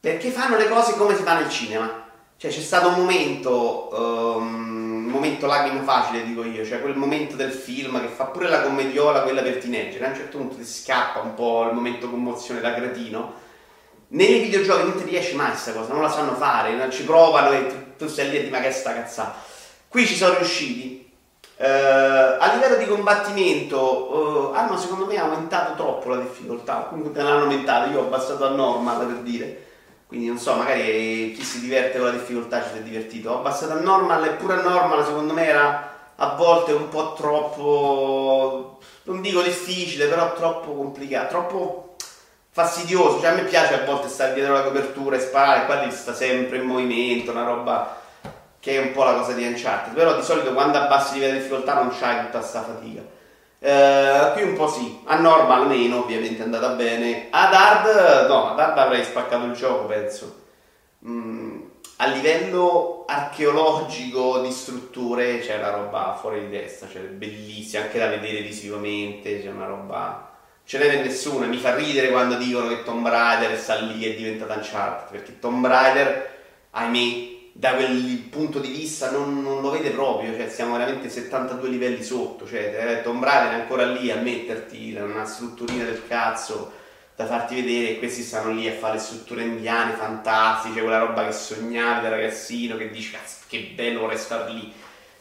perché 0.00 0.30
fanno 0.30 0.56
le 0.56 0.68
cose 0.68 0.96
come 0.96 1.14
si 1.14 1.22
fa 1.22 1.38
nel 1.38 1.48
cinema. 1.48 2.06
Cioè 2.36 2.50
c'è 2.50 2.60
stato 2.60 2.88
un 2.88 2.94
momento, 2.94 3.88
um, 3.92 5.04
un 5.06 5.10
momento 5.12 5.46
lacrimo 5.46 5.84
facile 5.84 6.24
dico 6.24 6.42
io, 6.42 6.64
cioè 6.64 6.80
quel 6.80 6.96
momento 6.96 7.36
del 7.36 7.52
film 7.52 8.00
che 8.00 8.08
fa 8.08 8.24
pure 8.24 8.48
la 8.48 8.62
commediola, 8.62 9.22
quella 9.22 9.42
per 9.42 9.58
teenager, 9.58 10.02
a 10.02 10.08
un 10.08 10.16
certo 10.16 10.38
punto 10.38 10.56
ti 10.56 10.64
scappa 10.64 11.20
un 11.20 11.34
po' 11.34 11.68
il 11.68 11.74
momento 11.74 12.10
commozione 12.10 12.60
da 12.60 12.74
cretino. 12.74 13.46
Nei 14.10 14.40
videogiochi 14.40 14.82
non 14.82 14.96
ti 14.96 15.04
riesce 15.04 15.34
mai 15.34 15.50
questa 15.50 15.72
cosa, 15.72 15.92
non 15.92 16.02
la 16.02 16.10
sanno 16.10 16.34
fare, 16.34 16.72
non 16.72 16.90
ci 16.90 17.04
provano 17.04 17.52
e 17.52 17.66
tu, 17.66 17.74
tu 17.98 18.08
stai 18.08 18.30
lì 18.30 18.38
e 18.38 18.44
ti 18.44 18.50
ma 18.50 18.60
che 18.60 18.70
sta 18.70 18.94
cazzata. 18.94 19.34
Qui 19.88 20.06
ci 20.06 20.14
sono 20.14 20.36
riusciti, 20.36 21.06
Uh, 21.58 22.36
a 22.38 22.52
livello 22.54 22.76
di 22.76 22.86
combattimento 22.86 23.80
uh, 23.80 24.54
hanno 24.54 24.78
secondo 24.78 25.06
me 25.06 25.18
aumentato 25.18 25.74
troppo 25.74 26.10
la 26.10 26.20
difficoltà, 26.20 26.86
comunque 26.88 27.20
l'hanno 27.20 27.42
aumentato, 27.42 27.90
io 27.90 27.98
ho 27.98 28.02
abbassato 28.04 28.46
a 28.46 28.50
normal 28.50 29.04
per 29.04 29.16
dire, 29.22 29.66
quindi 30.06 30.28
non 30.28 30.38
so, 30.38 30.54
magari 30.54 31.32
chi 31.36 31.42
si 31.42 31.60
diverte 31.60 31.98
con 31.98 32.06
la 32.06 32.12
difficoltà 32.12 32.62
ci 32.62 32.68
si 32.74 32.78
è 32.78 32.82
divertito, 32.82 33.32
ho 33.32 33.38
abbassato 33.38 33.72
a 33.72 33.80
normal 33.80 34.24
eppure 34.26 34.54
a 34.54 34.62
normal 34.62 35.04
secondo 35.04 35.32
me 35.32 35.46
era 35.46 36.12
a 36.14 36.34
volte 36.36 36.70
un 36.70 36.88
po' 36.90 37.14
troppo, 37.14 38.78
non 39.02 39.20
dico 39.20 39.42
difficile, 39.42 40.06
però 40.06 40.34
troppo 40.34 40.72
complicato, 40.74 41.28
troppo 41.28 41.87
fastidioso, 42.58 43.20
cioè 43.20 43.30
a 43.30 43.34
me 43.34 43.42
piace 43.42 43.74
a 43.74 43.84
volte 43.84 44.08
stare 44.08 44.34
dietro 44.34 44.52
la 44.52 44.62
copertura 44.62 45.14
e 45.14 45.20
sparare, 45.20 45.64
qua 45.66 45.88
sta 45.90 46.12
sempre 46.12 46.56
in 46.56 46.64
movimento, 46.64 47.30
una 47.30 47.44
roba 47.44 48.00
che 48.58 48.74
è 48.74 48.78
un 48.84 48.90
po' 48.90 49.04
la 49.04 49.14
cosa 49.14 49.32
di 49.32 49.46
Uncharted, 49.46 49.94
però 49.94 50.16
di 50.16 50.24
solito 50.24 50.52
quando 50.52 50.76
abbassi 50.76 51.14
il 51.14 51.20
livello 51.20 51.34
di 51.34 51.38
difficoltà 51.38 51.74
non 51.74 51.94
c'hai 51.96 52.24
tutta 52.24 52.38
questa 52.38 52.62
fatica. 52.62 53.16
Uh, 53.60 54.32
qui 54.32 54.42
un 54.42 54.54
po' 54.54 54.68
sì, 54.68 55.00
a 55.04 55.18
normal 55.18 55.68
meno, 55.68 56.00
ovviamente 56.00 56.40
è 56.40 56.44
andata 56.44 56.70
bene. 56.70 57.28
Ad 57.30 57.54
hard, 57.54 58.26
no, 58.28 58.50
ad 58.50 58.58
hard 58.58 58.78
avrei 58.78 59.04
spaccato 59.04 59.44
il 59.44 59.52
gioco, 59.52 59.86
penso. 59.86 60.34
Mm, 61.06 61.60
a 61.98 62.06
livello 62.06 63.04
archeologico 63.06 64.40
di 64.40 64.50
strutture 64.50 65.38
c'è 65.38 65.58
una 65.58 65.70
roba 65.70 66.16
fuori 66.20 66.40
di 66.40 66.50
testa, 66.50 66.88
cioè 66.88 67.02
bellissima, 67.02 67.84
anche 67.84 67.98
da 68.00 68.08
vedere 68.08 68.40
visivamente, 68.40 69.40
c'è 69.40 69.50
una 69.50 69.66
roba... 69.66 70.27
Ce 70.68 70.76
n'è 70.76 71.02
nessuna, 71.02 71.46
mi 71.46 71.56
fa 71.56 71.74
ridere 71.74 72.10
quando 72.10 72.36
dicono 72.36 72.68
che 72.68 72.82
Tomb 72.82 73.08
Raider 73.08 73.58
sta 73.58 73.76
lì 73.76 74.04
e 74.04 74.12
è 74.12 74.14
diventata 74.14 74.52
Uncharted, 74.52 75.10
perché 75.10 75.38
Tomb 75.38 75.66
Raider, 75.66 76.40
ahimè, 76.72 77.26
da 77.54 77.72
quel 77.72 78.26
punto 78.30 78.58
di 78.58 78.68
vista 78.68 79.10
non, 79.10 79.40
non, 79.40 79.62
lo 79.62 79.70
vede 79.70 79.88
proprio, 79.92 80.36
cioè 80.36 80.50
siamo 80.50 80.76
veramente 80.76 81.08
72 81.08 81.70
livelli 81.70 82.02
sotto, 82.02 82.46
cioè 82.46 83.00
Tomb 83.02 83.24
Raider 83.24 83.52
è 83.52 83.60
ancora 83.62 83.86
lì 83.86 84.10
a 84.10 84.16
metterti 84.16 84.94
una 84.94 85.24
strutturina 85.24 85.84
del 85.84 86.02
cazzo 86.06 86.70
da 87.16 87.24
farti 87.24 87.54
vedere 87.54 87.92
e 87.92 87.98
questi 87.98 88.20
stanno 88.20 88.50
lì 88.50 88.68
a 88.68 88.74
fare 88.74 88.98
strutture 88.98 89.44
indiane 89.44 89.94
fantastiche, 89.94 90.82
quella 90.82 90.98
roba 90.98 91.24
che 91.24 91.32
sognavi 91.32 92.02
da 92.02 92.10
ragazzino, 92.10 92.76
che 92.76 92.90
dici 92.90 93.12
cazzo 93.12 93.36
che 93.48 93.72
bello 93.74 94.00
vorrei 94.00 94.18
star 94.18 94.50
lì, 94.50 94.70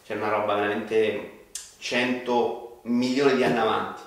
c'è 0.05 0.15
una 0.15 0.27
roba 0.27 0.55
veramente 0.55 1.45
100 1.77 2.81
milioni 2.83 3.37
di 3.37 3.45
anni 3.45 3.59
avanti. 3.59 4.06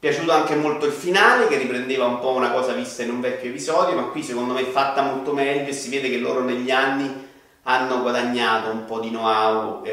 Piaciuto 0.00 0.32
anche 0.32 0.54
molto 0.54 0.86
il 0.86 0.92
finale 0.92 1.46
che 1.46 1.58
riprendeva 1.58 2.06
un 2.06 2.20
po' 2.20 2.30
una 2.30 2.52
cosa 2.52 2.72
vista 2.72 3.02
in 3.02 3.10
un 3.10 3.20
vecchio 3.20 3.50
episodio, 3.50 3.94
ma 3.94 4.04
qui 4.04 4.22
secondo 4.22 4.54
me 4.54 4.62
è 4.62 4.70
fatta 4.70 5.02
molto 5.02 5.34
meglio 5.34 5.68
e 5.68 5.74
si 5.74 5.90
vede 5.90 6.08
che 6.08 6.16
loro 6.16 6.42
negli 6.42 6.70
anni 6.70 7.28
hanno 7.64 8.00
guadagnato 8.00 8.70
un 8.70 8.86
po' 8.86 8.98
di 8.98 9.10
know-how 9.10 9.84
eh, 9.84 9.90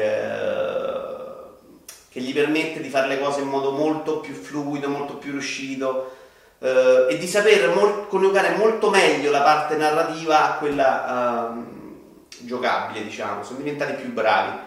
che 2.08 2.20
gli 2.20 2.32
permette 2.32 2.80
di 2.80 2.88
fare 2.88 3.06
le 3.06 3.20
cose 3.20 3.42
in 3.42 3.48
modo 3.48 3.70
molto 3.72 4.20
più 4.20 4.32
fluido, 4.32 4.88
molto 4.88 5.16
più 5.16 5.32
riuscito 5.32 6.16
eh, 6.58 7.08
e 7.10 7.18
di 7.18 7.26
saper 7.26 7.68
mol- 7.74 8.06
coniugare 8.08 8.56
molto 8.56 8.88
meglio 8.88 9.30
la 9.30 9.42
parte 9.42 9.76
narrativa 9.76 10.54
a 10.54 10.56
quella 10.56 11.50
eh, 11.50 12.46
giocabile, 12.46 13.02
diciamo, 13.04 13.42
sono 13.42 13.58
diventati 13.58 13.92
più 13.92 14.10
bravi. 14.10 14.58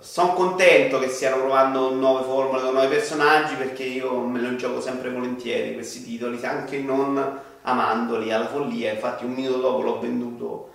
Sono 0.00 0.32
contento 0.32 0.98
che 0.98 1.08
stiano 1.08 1.36
provando 1.36 1.92
nuove 1.92 2.24
formule 2.24 2.62
con 2.62 2.72
nuovi 2.72 2.88
personaggi 2.88 3.54
perché 3.54 3.84
io 3.84 4.18
me 4.20 4.40
lo 4.40 4.56
gioco 4.56 4.80
sempre 4.80 5.10
volentieri 5.10 5.74
questi 5.74 6.02
titoli, 6.02 6.42
anche 6.44 6.78
non 6.78 7.38
amandoli 7.62 8.32
alla 8.32 8.48
follia. 8.48 8.92
Infatti, 8.92 9.26
un 9.26 9.32
minuto 9.32 9.58
dopo 9.58 9.82
l'ho 9.82 10.00
venduto 10.00 10.70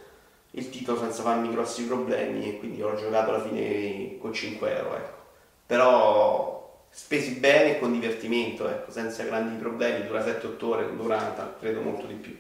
il 0.51 0.69
titolo 0.69 0.99
senza 0.99 1.23
farmi 1.23 1.51
grossi 1.51 1.85
problemi 1.85 2.47
e 2.47 2.59
quindi 2.59 2.83
ho 2.83 2.95
giocato 2.95 3.31
alla 3.31 3.41
fine 3.41 4.17
con 4.19 4.31
5 4.31 4.77
euro, 4.77 4.95
ecco. 4.95 5.17
Però 5.65 6.85
spesi 6.91 7.31
bene 7.31 7.71
e 7.75 7.79
con 7.79 7.91
divertimento, 7.91 8.69
ecco, 8.69 8.91
senza 8.91 9.23
grandi 9.23 9.55
problemi, 9.55 10.05
dura 10.05 10.23
7-8 10.23 10.65
ore, 10.65 10.95
dura 10.95 11.55
credo 11.59 11.81
molto 11.81 12.05
di 12.05 12.13
più. 12.13 12.37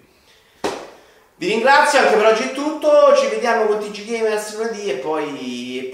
Vi 1.37 1.47
ringrazio, 1.47 1.99
anche 1.99 2.15
per 2.15 2.27
oggi 2.27 2.43
è 2.43 2.51
tutto, 2.53 3.13
ci 3.17 3.27
vediamo 3.27 3.65
con 3.65 3.79
TG 3.79 4.05
Gamers 4.05 4.55
lunedì 4.55 4.89
e 4.89 4.93
poi, 4.95 5.33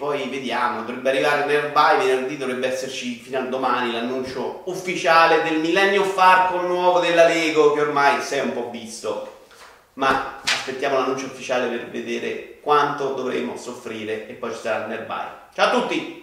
poi 0.02 0.28
vediamo, 0.30 0.82
dovrebbe 0.82 1.12
arrivare 1.12 1.46
venerdì, 1.46 2.06
venerdì 2.06 2.38
dovrebbe 2.38 2.68
esserci 2.68 3.20
fino 3.20 3.38
a 3.38 3.42
domani 3.42 3.92
l'annuncio 3.92 4.64
ufficiale 4.66 5.44
del 5.44 5.60
Millennium 5.60 6.06
Falcon 6.06 6.66
nuovo 6.66 7.00
della 7.00 7.28
Lego 7.28 7.74
che 7.74 7.82
ormai 7.82 8.20
è 8.20 8.40
un 8.40 8.52
po' 8.52 8.72
visto 8.72 9.42
ma 9.94 10.40
aspettiamo 10.44 10.98
l'annuncio 10.98 11.28
ufficiale 11.28 11.68
per 11.68 11.92
vedere 11.92 12.58
quanto 12.62 13.14
dovremo 13.14 13.56
soffrire 13.56 14.28
e 14.28 14.34
poi 14.34 14.52
ci 14.54 14.62
sarà 14.62 14.88
Nerbai. 14.88 15.28
Ciao 15.54 15.68
a 15.68 15.82
tutti! 15.82 16.21